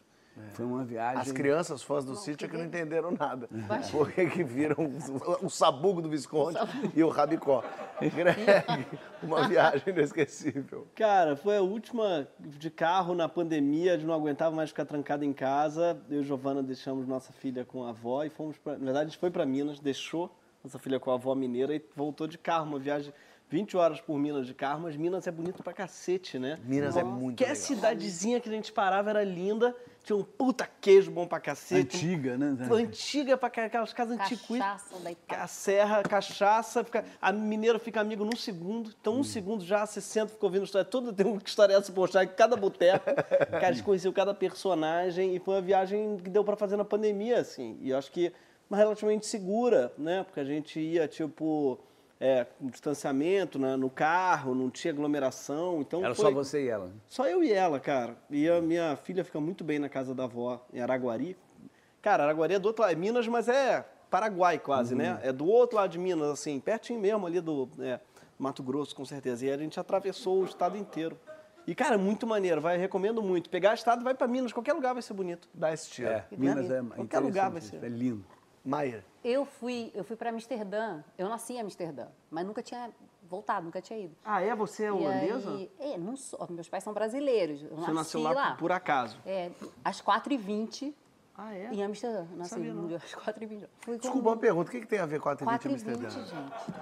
[0.54, 1.22] Foi uma viagem.
[1.22, 3.48] As crianças fãs do sítio é que não entenderam nada.
[3.92, 6.58] Por que que viram o, o sabugo do Visconde
[6.94, 7.64] e o rabicó?
[8.02, 8.88] Greg,
[9.24, 10.88] uma viagem inesquecível.
[10.96, 15.24] Cara, foi a última de carro na pandemia, a gente não aguentava mais ficar trancado
[15.24, 15.98] em casa.
[16.10, 19.10] Eu e Giovana deixamos nossa filha com a avó e fomos pra, Na verdade, a
[19.10, 20.30] gente foi para Minas, deixou
[20.64, 23.14] nossa filha com a avó mineira e voltou de carro, uma viagem
[23.50, 26.58] 20 horas por Minas de carro, mas Minas é bonito pra cacete, né?
[26.64, 27.56] Minas é muito Qualquer legal.
[27.56, 29.76] cidadezinha que a gente parava era linda,
[30.06, 31.97] tinha um puta queijo bom pra cacete.
[31.97, 32.56] Antiga, né?
[32.72, 34.60] Antiga pra cá, aquelas casas antiquas.
[34.60, 35.43] Cachaça da Itália.
[35.43, 38.93] A serra, cachaça, fica, a mineira fica amigo num segundo.
[39.01, 41.12] Então, um segundo já você senta, fica ouvindo história toda.
[41.12, 43.06] Tem uma história essa postar em cada boteco.
[43.49, 47.39] Cara, eles conheciam cada personagem e foi uma viagem que deu pra fazer na pandemia,
[47.39, 47.78] assim.
[47.82, 48.32] E eu acho que
[48.70, 50.24] uma relativamente segura, né?
[50.24, 51.80] Porque a gente ia, tipo,
[52.20, 53.76] é, com distanciamento né?
[53.76, 55.82] no carro, não tinha aglomeração.
[55.82, 56.88] Então Era foi- só você e ela.
[56.88, 56.93] né?
[57.07, 58.16] só eu e ela, cara.
[58.30, 61.38] E a minha filha fica muito bem na casa da avó, em Araguari.
[62.01, 65.20] Cara, Araguari é do outro lado, é Minas, mas é Paraguai quase, né?
[65.24, 67.99] É do outro lado de Minas, assim, pertinho mesmo ali do é,
[68.38, 69.45] Mato Grosso, com certeza.
[69.45, 71.20] E a gente atravessou o estado inteiro.
[71.68, 73.49] E, cara, muito maneiro, vai, recomendo muito.
[73.49, 75.49] Pegar estado, vai pra Minas, qualquer lugar vai ser bonito.
[75.51, 76.09] Dá esse tiro.
[76.09, 77.84] É, Minas é Qualquer lugar vai ser.
[77.84, 78.24] É lindo.
[78.66, 79.05] Maia.
[79.24, 81.03] Eu fui, eu fui para Amsterdã.
[81.18, 82.89] Eu nasci em Amsterdã, mas nunca tinha
[83.30, 84.16] voltado, nunca tinha ido.
[84.24, 84.55] Ah, é?
[84.55, 85.51] Você é holandesa?
[85.51, 86.45] aí- é, não sou.
[86.49, 87.63] Meus pais são brasileiros.
[87.63, 89.20] Eu Você nasceu lá, por- por acaso?
[89.26, 89.51] É,
[89.84, 90.93] às 4h20
[91.38, 91.70] Ah, é?
[91.74, 92.26] em Amsterdã.
[92.38, 92.84] Nasci Sabia não.
[92.84, 93.66] no dia às 4h20.
[93.82, 95.46] Fui com Desculpa uma pergunta, o que, que tem a ver com a 4h20 em
[95.46, 96.10] 4h20, Amsterdã?
[96.10, 96.34] gente.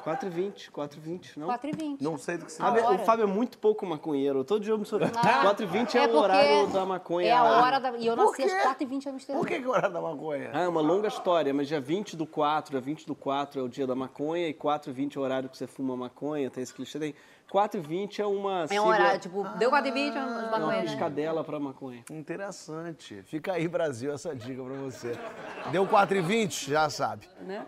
[0.06, 1.48] 4h20, 4h20, não?
[1.48, 1.98] 4h20.
[2.00, 3.02] Não sei do que se Fábio- trata.
[3.02, 4.44] o Fábio é muito pouco maconheiro.
[4.44, 5.00] Todo dia eu me sou...
[5.00, 7.28] 4h20 é, É o porque horário da maconha.
[7.28, 7.98] É a hora da.
[7.98, 8.86] E eu Por nasci às quê?
[8.86, 9.40] 4h20 em Amsterdã.
[9.42, 10.52] Por que que é hora da maconha?
[10.54, 13.64] Ah, é uma longa história, mas dia 20 do 4, dia 20 do 4 é
[13.64, 16.52] o dia da maconha e 4 e 20 é o horário que você fuma maconha,
[16.52, 17.00] tem esse clichê.
[17.00, 17.16] Tem
[17.52, 20.52] 4 e 20 é uma É um sigla- horário, tipo, deu 4h20, é os uma
[20.52, 20.92] maconheiros.
[20.92, 22.04] piscadela pra maconha.
[22.10, 23.22] Interessante.
[23.24, 25.12] Fica aí, Brasil, essa dica pra você.
[25.72, 26.70] Deu 4h20?
[26.70, 27.28] Já sabe.
[27.42, 27.66] né?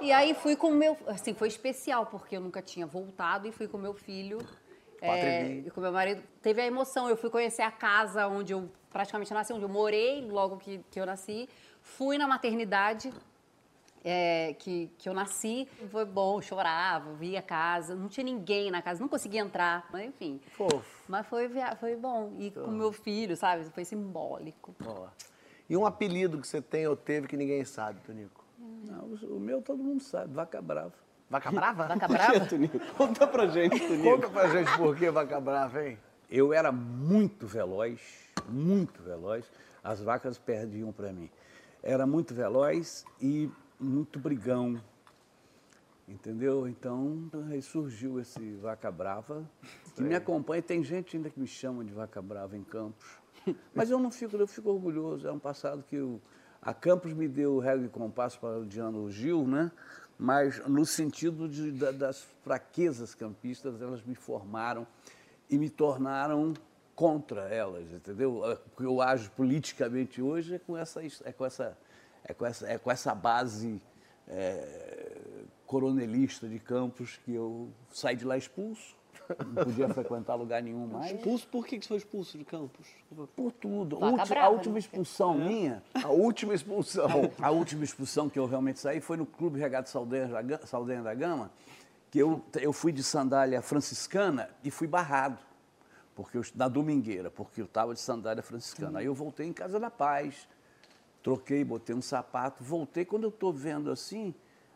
[0.00, 3.52] E aí fui com o meu, assim, foi especial, porque eu nunca tinha voltado e
[3.52, 4.38] fui com meu filho.
[5.00, 6.22] é, e com meu marido.
[6.40, 10.26] Teve a emoção, eu fui conhecer a casa onde eu praticamente nasci, onde eu morei
[10.30, 11.46] logo que, que eu nasci.
[11.82, 13.12] Fui na maternidade
[14.04, 15.66] é, que, que eu nasci.
[15.90, 17.94] Foi bom, chorava, via a casa.
[17.94, 20.40] Não tinha ninguém na casa, não conseguia entrar, mas enfim.
[20.52, 21.02] Fofo.
[21.08, 21.50] Mas foi,
[21.80, 22.32] foi bom.
[22.38, 23.64] E com meu filho, sabe?
[23.70, 24.74] Foi simbólico.
[24.84, 25.08] Ó.
[25.68, 28.44] E um apelido que você tem ou teve que ninguém sabe, Tonico?
[28.58, 30.92] Não, o meu todo mundo sabe, vaca brava.
[31.28, 31.86] Vaca Brava?
[31.88, 32.32] Vaca brava?
[32.40, 32.78] que, Tunico?
[32.96, 34.04] Conta pra gente, Tunico.
[34.04, 35.98] Conta pra gente por que Vaca Brava, hein?
[36.30, 38.00] Eu era muito veloz,
[38.48, 39.44] muito veloz.
[39.82, 41.30] As vacas perdiam para mim.
[41.82, 44.80] Era muito veloz e muito brigão.
[46.06, 46.68] Entendeu?
[46.68, 49.48] Então, aí surgiu esse Vaca Brava,
[49.94, 50.60] que me acompanha.
[50.60, 53.06] Tem gente ainda que me chama de Vaca Brava em Campos.
[53.74, 55.26] Mas eu não fico, eu fico orgulhoso.
[55.26, 56.20] É um passado que o,
[56.60, 59.72] a Campos me deu o regra e compasso para o Diano Gil, né?
[60.18, 64.86] Mas no sentido de, da- das fraquezas campistas, elas me formaram
[65.48, 66.52] e me tornaram
[66.94, 68.42] contra elas, entendeu?
[68.42, 71.76] O que eu ajo politicamente hoje é com essa, é com essa,
[72.24, 73.80] é com essa, é com essa base
[74.28, 75.08] é,
[75.66, 78.94] coronelista de Campos que eu saí de lá expulso.
[79.54, 81.12] Não podia frequentar lugar nenhum mais.
[81.12, 81.48] Expulso?
[81.48, 82.86] Por que que você foi expulso de Campos?
[83.34, 83.96] Por tudo.
[84.02, 84.78] Ulti- a brava, última né?
[84.80, 87.06] expulsão minha, A última expulsão.
[87.40, 91.02] a última expulsão que eu realmente saí foi no Clube Regado Saldanha da Ga- Saldanha
[91.02, 91.50] da Gama,
[92.10, 95.38] que eu, eu fui de sandália franciscana e fui barrado,
[96.14, 98.98] porque eu, na domingueira, porque eu estava de sandália franciscana.
[98.98, 100.46] Aí eu voltei em Casa da Paz,
[101.24, 103.04] troquei, botei um sapato, voltei.
[103.04, 104.32] Quando eu estou vendo assim,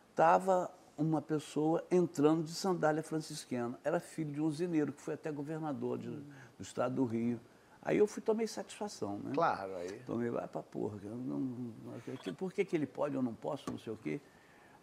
[0.09, 3.79] estava uma pessoa entrando de sandália franciscana.
[3.85, 7.39] Era filho de um usineiro, que foi até governador de- do estado do Rio.
[7.81, 9.31] Aí eu fui, tomei satisfação, né?
[9.33, 10.01] Claro, aí.
[10.05, 13.77] Tomei, vai pra porra, não, não- por que, que ele pode, eu não posso, não
[13.77, 14.19] sei o quê.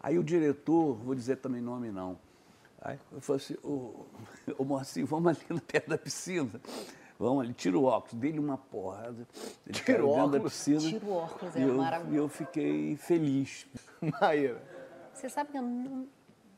[0.00, 2.18] Aí o diretor, vou dizer também nome não,
[2.80, 4.06] aí eu falei assim, ô,
[4.56, 6.48] ô Moacir, vamos ali no perto da piscina,
[7.18, 9.26] vamos ali, tira o óculos, dei-lhe uma porrada,
[9.66, 10.52] ele Tira o dentro da óculos?
[10.52, 10.80] piscina.
[10.80, 12.14] Tira o óculos, e é eu, maravilhoso.
[12.14, 13.66] E eu fiquei feliz.
[14.20, 14.62] Maíra,
[15.12, 16.06] Você sabe que eu não,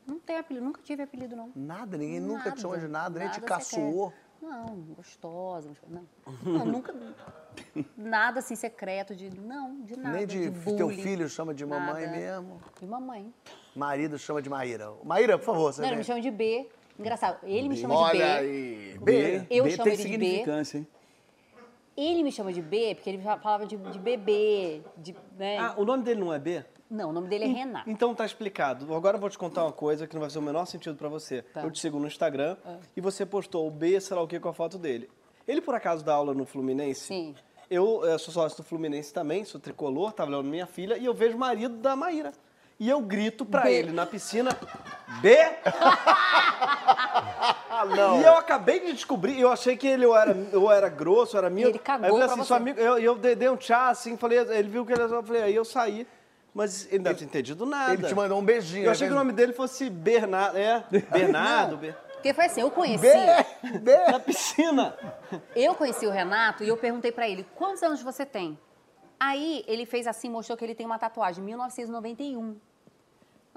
[0.07, 1.51] não tenho apelido, nunca tive apelido, não.
[1.55, 4.11] nada, ninguém nunca te chamou de nada, nem te caçoou.
[4.11, 4.29] quer.
[4.41, 6.03] Não, gostosa, não.
[6.43, 6.95] Não, nunca.
[7.97, 9.29] Nada assim secreto de.
[9.37, 10.15] Não, de nada.
[10.15, 12.17] Nem de, bullying, teu filho chama de mamãe nada.
[12.17, 12.61] mesmo.
[12.79, 13.33] De mamãe.
[13.75, 14.93] Marido chama de Maíra.
[15.03, 15.97] Maíra, por favor, você Não, vem.
[15.97, 16.69] me chama de B.
[16.99, 18.23] Engraçado, ele me chama Olha de B.
[18.23, 18.99] aí.
[19.01, 19.47] B.
[19.49, 20.25] Eu B chamo tem ele de B.
[20.25, 20.87] significância, hein?
[21.95, 25.15] Ele me chama de B porque ele falava de, de bebê, de.
[25.37, 25.57] Né?
[25.57, 26.63] Ah, o nome dele não é B?
[26.89, 27.89] Não, o nome dele é Renato.
[27.89, 28.93] Então tá explicado.
[28.95, 31.07] Agora eu vou te contar uma coisa que não vai fazer o menor sentido pra
[31.07, 31.41] você.
[31.41, 31.61] Tá.
[31.61, 32.57] Eu te sigo no Instagram
[32.97, 35.09] e você postou o B, sei lá o que, com a foto dele.
[35.47, 37.01] Ele por acaso dá aula no Fluminense?
[37.01, 37.35] Sim.
[37.69, 41.13] Eu, eh, sou sócio do Fluminense também, sou tricolor, tava levando minha filha e eu
[41.13, 42.33] vejo o marido da Maíra.
[42.79, 43.73] E eu grito pra B.
[43.73, 44.57] ele na piscina,
[45.21, 45.37] B!
[48.19, 51.39] E eu acabei de descobrir, eu achei que ele ou era, ou era grosso, ou
[51.39, 51.69] era meu.
[51.69, 54.17] Ele cagou aí eu falei assim, seu amigo, eu, eu dei, dei um tchá assim,
[54.17, 56.05] falei, ele viu que ele eu falei, aí eu saí.
[56.53, 57.93] Mas ele não deve ter entendido nada.
[57.93, 58.85] Ele te mandou um beijinho.
[58.85, 59.13] Eu achei né?
[59.13, 60.57] que o nome dele fosse Bernardo.
[60.57, 61.77] É, Bernardo.
[61.77, 63.01] Ber- Porque foi assim, eu conheci.
[63.01, 63.97] B, B.
[64.11, 64.97] Na piscina.
[65.55, 68.59] Eu conheci o Renato e eu perguntei pra ele, quantos anos você tem?
[69.19, 72.57] Aí ele fez assim, mostrou que ele tem uma tatuagem, 1991,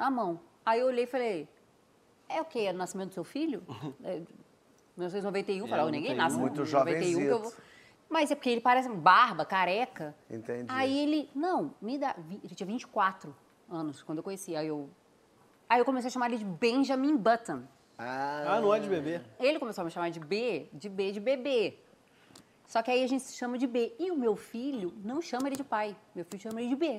[0.03, 0.41] na mão.
[0.67, 1.49] Aí eu olhei e falei,
[2.29, 2.61] é o quê?
[2.61, 3.63] É o nascimento do seu filho?
[4.05, 4.21] É,
[4.95, 7.45] 1991, falei, "Ó, ninguém nasce Muito em 91 que eu vou...
[7.45, 7.63] jovenzito.
[8.11, 10.15] Mas é porque ele parece barba, careca.
[10.29, 10.67] Entendi.
[10.69, 13.35] Aí ele, não, me dá, ele tinha 24
[13.71, 14.55] anos quando eu conheci.
[14.55, 14.91] Aí eu,
[15.67, 17.63] aí eu comecei a chamar ele de Benjamin Button.
[17.97, 19.23] Ah, não é de bebê.
[19.41, 21.79] Ele começou a me chamar de B, de B de bebê.
[22.67, 23.95] Só que aí a gente se chama de B.
[23.99, 25.97] E o meu filho não chama ele de pai.
[26.15, 26.99] Meu filho chama ele de B.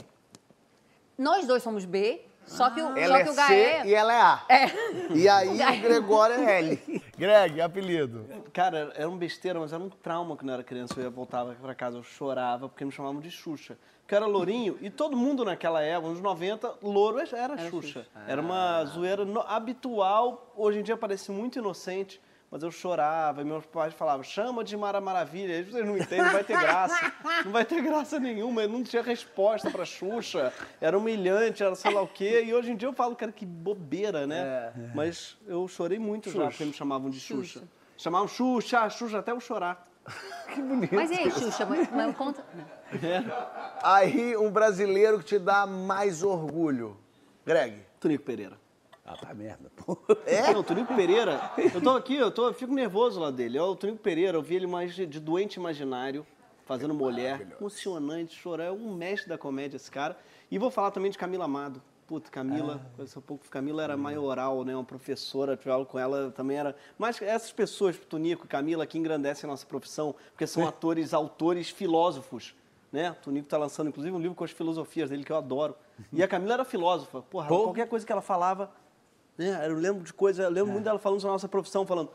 [1.16, 3.86] Nós dois somos B, só que o, Ela só é que o C Gaé...
[3.88, 4.44] e ela é A.
[4.50, 4.66] É.
[5.16, 7.04] E aí o Gregório é L.
[7.18, 8.28] Greg, apelido.
[8.52, 10.94] Cara, era um besteira, mas era um trauma quando eu era criança.
[10.98, 13.78] Eu ia voltava pra casa, eu chorava porque me chamavam de Xuxa.
[14.02, 18.06] Porque eu era lourinho e todo mundo naquela época, nos 90, louro era, Xuxa.
[18.28, 20.52] Era uma zoeira no- habitual.
[20.56, 22.20] Hoje em dia parece muito inocente,
[22.54, 23.42] mas eu chorava.
[23.42, 25.54] E meus pais falavam, chama de Mara Maravilha.
[25.54, 27.14] Eles vocês não entendem, não vai ter graça.
[27.44, 28.62] Não vai ter graça nenhuma.
[28.62, 30.54] Eu não tinha resposta pra Xuxa.
[30.80, 32.44] Era humilhante, era sei lá o quê.
[32.46, 34.72] E hoje em dia eu falo, cara, que bobeira, né?
[34.94, 37.64] Mas eu chorei muito já porque me chamavam de Xuxa.
[37.98, 39.88] Chamavam Xuxa, Xuxa, até eu chorar.
[40.92, 42.46] Mas e aí, Xuxa, mas, mas conta...
[43.82, 46.98] Aí um brasileiro que te dá mais orgulho.
[47.46, 47.80] Greg.
[48.00, 48.63] Tonico Pereira.
[49.06, 49.98] Ah, tá merda, pô.
[50.26, 50.54] É?
[50.54, 53.58] Não, o Tonico Pereira, eu tô aqui, eu, tô, eu fico nervoso lá dele.
[53.58, 56.26] É o Tonico Pereira, eu vi ele mais de, de doente imaginário,
[56.66, 58.66] fazendo mulher, emocionante, chorar.
[58.66, 60.18] É um mestre da comédia esse cara.
[60.50, 61.82] E vou falar também de Camila Amado.
[62.08, 63.46] Puta, Camila, conheci um pouco.
[63.50, 64.76] Camila era maioral, né?
[64.76, 66.76] Uma professora, tive aula com ela, também era.
[66.98, 71.70] Mas essas pessoas, Tonico e Camila, que engrandecem a nossa profissão, porque são atores, autores,
[71.70, 72.56] filósofos.
[72.92, 73.12] Né?
[73.12, 75.76] O Tonico tá lançando, inclusive, um livro com as filosofias dele, que eu adoro.
[76.12, 77.22] E a Camila era filósofa.
[77.24, 78.72] Porra, qualquer coisa que ela falava,
[79.38, 79.68] né?
[79.68, 82.12] Eu lembro de coisa, eu lembro muito dela falando sobre a nossa profissão, falando.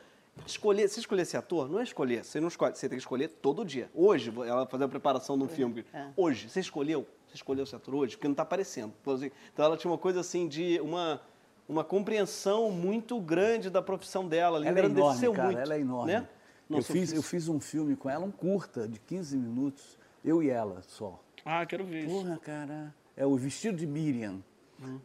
[0.47, 3.29] Escolher, se escolher ser ator, não é escolher, você não escolhe, você tem que escolher
[3.29, 3.91] todo dia.
[3.93, 5.85] Hoje, ela fazer a preparação de um filme.
[6.17, 8.93] Hoje, você escolheu, você escolheu ser ator hoje, porque não está aparecendo.
[9.01, 11.21] Então, assim, Então ela tinha uma coisa assim de uma,
[11.69, 14.59] uma compreensão muito grande da profissão dela.
[14.59, 15.59] Ela, Ela é enorme, cara, muito.
[15.59, 16.13] ela é enorme.
[16.13, 16.29] Né?
[16.71, 20.43] Eu Nosso fiz, eu fiz um filme com ela, um curta, de 15 minutos, eu
[20.43, 21.19] e ela só.
[21.45, 22.15] Ah, quero ver isso.
[22.15, 22.95] Porra, cara.
[23.17, 24.41] É o Vestido de Miriam.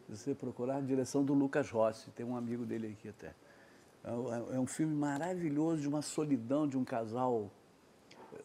[0.07, 3.34] Se você procurar, a direção do Lucas Rossi, tem um amigo dele aqui até.
[4.03, 7.49] É um- É um filme maravilhoso de uma solidão de um casal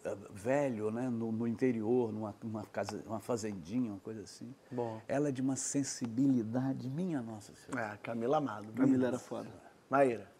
[0.04, 4.54] eh, velho, né, no, no interior, numa, numa casa, uma fazendinha, uma coisa assim.
[4.70, 5.00] Bom.
[5.08, 7.94] Ela é de uma sensibilidade, minha Nossa Senhora.
[7.94, 8.72] É, Camila Amado.
[8.72, 9.48] Camila era foda.
[9.90, 10.30] Maíra.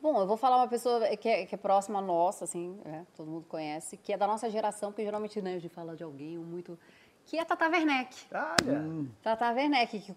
[0.00, 3.04] Bom, eu vou falar uma pessoa que é, que é próxima a nossa, assim, né,
[3.16, 6.04] todo mundo conhece, que é da nossa geração, porque geralmente né, a gente fala de
[6.04, 6.78] alguém muito...
[7.28, 8.16] que é a Tata Werneck.
[8.32, 8.82] Olha.
[9.22, 10.14] Tata Werneck, que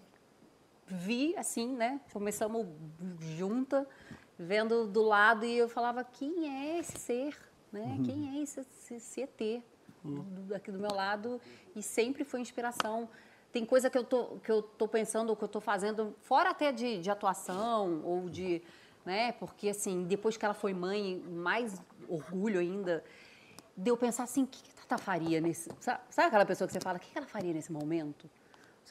[0.86, 2.00] vi assim, né?
[2.12, 2.66] Começamos
[3.36, 3.86] junta,
[4.38, 7.36] vendo do lado e eu falava, quem é esse ser?
[7.70, 7.98] Né?
[8.04, 9.62] Quem é esse, esse, esse ET
[10.02, 11.38] do- do- aqui do meu lado?
[11.76, 13.08] E sempre foi inspiração.
[13.52, 16.72] Tem coisa que eu tô, que eu tô pensando, que eu tô fazendo, fora até
[16.72, 18.62] de, de atuação ou de...
[19.04, 19.32] Né?
[19.32, 23.04] Porque, assim, depois que ela foi mãe, mais orgulho ainda
[23.76, 24.62] de eu pensar assim, o que,
[24.98, 25.70] faria nesse.
[25.80, 28.28] Sabe, aquela pessoa que você fala, o que ela faria nesse momento?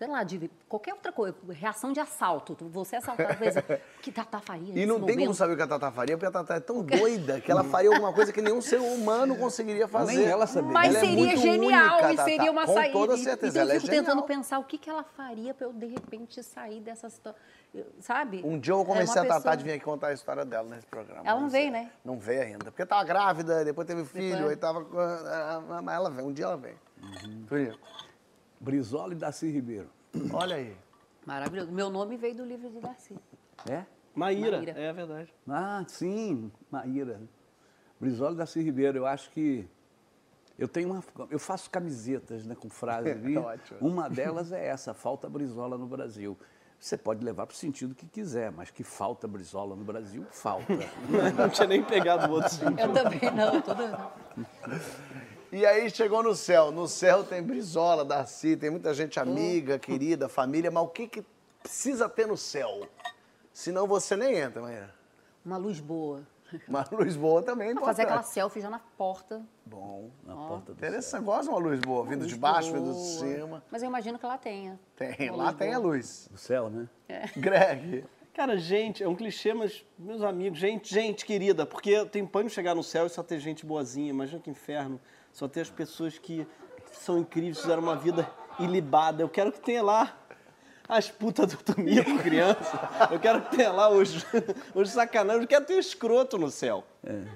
[0.01, 2.57] Sei lá, de qualquer outra coisa, reação de assalto.
[2.71, 3.37] Você assaltar,
[4.01, 5.33] que Tata faria E não tem como momento?
[5.35, 7.91] saber o que a Tata faria, porque a Tata é tão doida que ela faria
[7.91, 10.17] alguma coisa que nenhum ser humano conseguiria fazer.
[10.17, 10.71] Nem ela sabia.
[10.71, 12.93] Mas Ela é seria muito genial única, e seria uma Com saída.
[12.93, 14.25] toda certeza, Então ela é eu fico tentando genial.
[14.27, 17.39] pensar o que, que ela faria para eu, de repente, sair dessa situação.
[17.99, 18.41] Sabe?
[18.43, 20.67] Um dia eu É comecei a Tatá pessoa- de vir aqui contar a história dela
[20.67, 21.21] nesse programa.
[21.23, 21.91] Ela não veio, é, né?
[22.03, 22.71] Não veio ainda.
[22.71, 24.83] Porque tava grávida, depois teve filho, Depois- aí tava.
[24.83, 26.73] com a- a- Mas ela vem, um dia ela vem.
[27.03, 27.45] Uhum.
[27.47, 27.77] Tonico,
[28.61, 29.89] Brizola e Darcy Ribeiro.
[30.31, 30.77] Olha aí.
[31.25, 31.71] Maravilhoso.
[31.71, 33.17] Meu nome veio do livro de Darcy.
[33.67, 33.83] É?
[34.13, 34.79] Maíra, Maíra.
[34.79, 35.33] é verdade.
[35.47, 37.19] Ah, sim, Maíra.
[37.99, 39.67] Brizola e Darcy Ribeiro, eu acho que.
[40.59, 41.03] Eu tenho uma.
[41.31, 43.35] Eu faço camisetas né, com frases ali.
[43.37, 43.79] Ótimo.
[43.81, 46.37] Uma delas é essa, falta Brizola no Brasil.
[46.79, 50.65] Você pode levar para o sentido que quiser, mas que falta Brizola no Brasil, falta.
[51.37, 52.79] Não tinha nem pegado o outro sentido.
[52.79, 53.83] Eu também não, tudo.
[55.51, 56.71] E aí chegou no céu.
[56.71, 59.23] No céu tem Brizola, Darcy, tem muita gente Hum.
[59.23, 61.25] amiga, querida, família, mas o que, que
[61.61, 62.87] precisa ter no céu?
[63.53, 64.93] Senão você nem entra, Maíra.
[65.45, 66.25] Uma luz boa.
[66.67, 69.41] Uma luz boa também é fazer aquela selfie já na porta.
[69.65, 70.09] Bom.
[70.25, 70.87] Na porta do céu.
[70.89, 73.63] Interessante, gosta de uma luz boa, vindo de baixo, vindo de cima.
[73.71, 74.79] Mas eu imagino que ela tenha.
[74.95, 75.93] Tem, Uma lá luz tem a boa.
[75.93, 76.27] luz.
[76.31, 76.89] Do céu, né?
[77.37, 78.05] Greg.
[78.33, 82.49] Cara, gente, é um clichê, mas meus amigos, gente, gente querida, porque eu tenho pânico
[82.49, 84.09] de chegar no céu e só ter gente boazinha.
[84.09, 84.99] Imagina que inferno.
[85.31, 86.45] Só ter as pessoas que
[86.91, 88.29] são incríveis, fizeram uma vida
[88.59, 89.23] ilibada.
[89.23, 90.17] Eu quero que tenha lá
[90.87, 93.07] as putas do Tomico, criança.
[93.09, 94.25] Eu quero que tenha lá os,
[94.75, 95.43] os sacanagem.
[95.43, 96.83] Eu quero ter escroto no céu.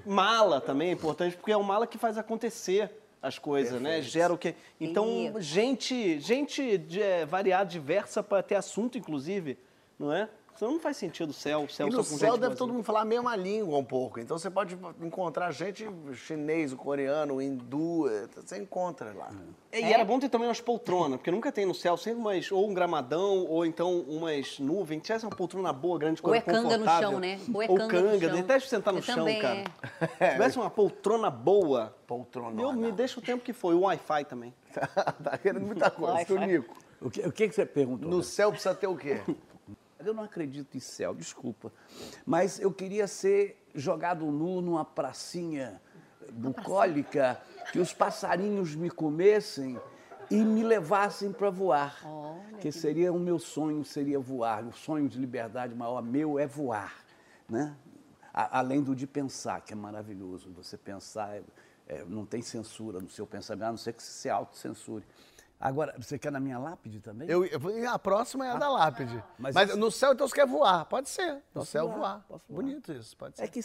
[0.04, 2.90] Mala também é importante, porque é o mala que faz acontecer
[3.20, 4.02] as coisas, né?
[4.02, 4.54] Gera o que.
[4.80, 9.58] Então, gente, gente de, é, variada, diversa para ter assunto, inclusive,
[9.98, 10.28] não é?
[10.56, 12.56] Senão não faz sentido o céu, o céu E só no com céu gente deve
[12.56, 14.18] todo mundo falar a mesma língua um pouco.
[14.18, 19.30] Então você pode encontrar gente chinês, o coreano, o hindu, eh, você encontra lá.
[19.70, 22.50] É, E era bom ter também umas poltronas, porque nunca tem no céu, sempre umas,
[22.50, 25.02] ou um gramadão, ou então umas nuvens.
[25.02, 27.10] Tivesse uma poltrona boa, grande, Ou é canga no confortável.
[27.10, 27.40] chão, né?
[27.52, 28.28] Ou é Ou canga no canga,
[28.60, 28.60] chão.
[28.60, 29.64] sentar no Eu chão, cara.
[30.18, 30.26] é.
[30.26, 32.60] Se tivesse uma poltrona boa, Poltrona.
[32.60, 33.74] eu, me deixa o tempo que foi.
[33.74, 34.54] O Wi-Fi também.
[35.22, 36.24] tá querendo muita coisa, vai.
[36.24, 36.74] Tonico.
[37.00, 38.08] O que, o que que você perguntou?
[38.08, 39.20] No céu precisa ter o quê?
[40.06, 41.72] Eu não acredito em céu, desculpa.
[42.24, 45.80] Mas eu queria ser jogado nu numa pracinha
[46.32, 47.40] bucólica,
[47.72, 49.80] que os passarinhos me comessem
[50.30, 52.00] e me levassem para voar.
[52.60, 54.64] que seria o meu sonho, seria voar.
[54.64, 57.04] O sonho de liberdade maior meu é voar,
[57.48, 57.76] né?
[58.32, 60.50] A- além do de pensar, que é maravilhoso.
[60.52, 61.42] Você pensar, é-
[61.88, 65.04] é, não tem censura no seu pensamento, a não ser que se autocensure.
[65.58, 67.26] Agora, você quer na minha lápide também?
[67.30, 69.24] Eu, eu- a próxima é a da lápide.
[69.38, 70.84] Mas, mas esse- no céu, então, você quer voar?
[70.84, 71.36] Pode ser.
[71.36, 72.24] No Posso céu, voar, voar.
[72.28, 72.62] posso voar.
[72.62, 73.44] Bonito isso, pode ser.
[73.44, 73.60] É que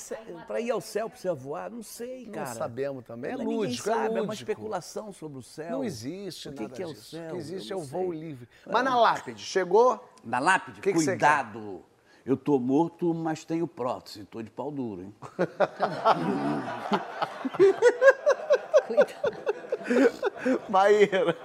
[0.47, 1.69] para ir ao céu precisa voar?
[1.69, 2.45] Não sei, Não cara.
[2.55, 3.31] sabemos também.
[3.31, 4.33] É Ninguém lúdico, sabe, é é uma lúdico.
[4.35, 5.69] especulação sobre o céu.
[5.71, 7.09] Não existe o que nada que é o disso.
[7.11, 7.27] céu?
[7.27, 8.19] O que existe é Eu o não voo sei.
[8.21, 8.47] livre.
[8.65, 10.01] Mas na lápide, chegou?
[10.23, 11.83] Na lápide, Que que você cuidado.
[12.25, 14.23] Eu tô morto, mas tenho prótese.
[14.25, 15.13] Tô de pau duro, hein?
[20.69, 21.35] Maíra.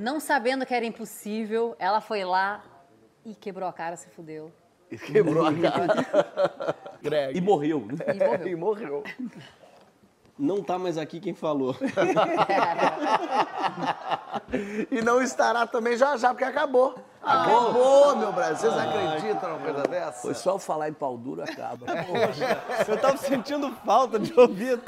[0.00, 2.64] Não sabendo que era impossível, ela foi lá
[3.22, 4.50] e quebrou a cara, se fudeu.
[5.12, 6.76] Quebrou a cara.
[7.02, 7.36] Greg.
[7.36, 7.80] E morreu.
[7.86, 7.94] né?
[8.14, 8.48] E morreu.
[8.48, 9.04] E morreu.
[10.40, 11.76] Não tá mais aqui quem falou.
[14.90, 16.96] E não estará também já já, porque acabou.
[17.22, 18.70] Acabou, meu Brasil.
[18.70, 20.22] Vocês acreditam numa coisa dessa?
[20.22, 21.86] Foi só falar em pau duro, acaba.
[22.88, 24.80] Eu tava sentindo falta de ouvir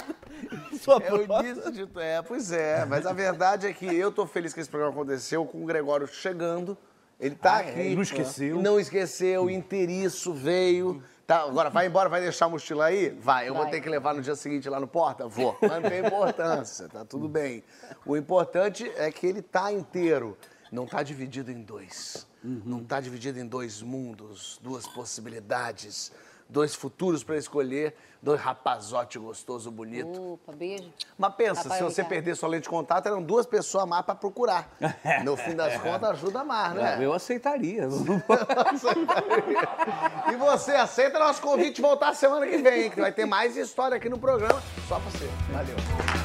[0.81, 0.99] sua
[1.43, 1.89] disse de...
[2.01, 2.85] É, pois é.
[2.85, 6.07] Mas a verdade é que eu tô feliz que esse programa aconteceu com o Gregório
[6.09, 6.77] chegando.
[7.21, 7.71] Ele tá Ah, é?
[7.71, 7.95] aqui.
[7.95, 8.61] Não esqueceu?
[8.61, 11.03] Não esqueceu, inteiriço, veio.
[11.27, 13.11] Tá, agora vai embora, vai deixar a mochila aí?
[13.11, 13.49] Vai.
[13.49, 13.73] Eu vou Vai.
[13.73, 15.27] ter que levar no dia seguinte lá no porta?
[15.29, 15.57] Vou.
[15.63, 17.63] Mas não tem importância, tá tudo bem.
[18.05, 20.37] O importante é que ele tá inteiro.
[20.71, 22.27] Não tá dividido em dois.
[22.43, 26.11] Não tá dividido em dois mundos, duas possibilidades,
[26.53, 30.35] dois futuros para escolher, dois rapazote gostoso, bonito.
[30.35, 30.93] Opa, beijo.
[31.19, 34.05] Mas pensa, Rafael se você perder sua lente de contato, eram duas pessoas a mais
[34.05, 34.69] pra procurar.
[35.25, 36.99] No fim das contas, ajuda mais, né?
[37.01, 37.89] Eu aceitaria.
[40.31, 43.57] E você aceita nosso convite de voltar semana que vem, hein, que vai ter mais
[43.57, 44.61] história aqui no programa.
[44.89, 45.27] Só pra você.
[45.51, 46.22] Valeu.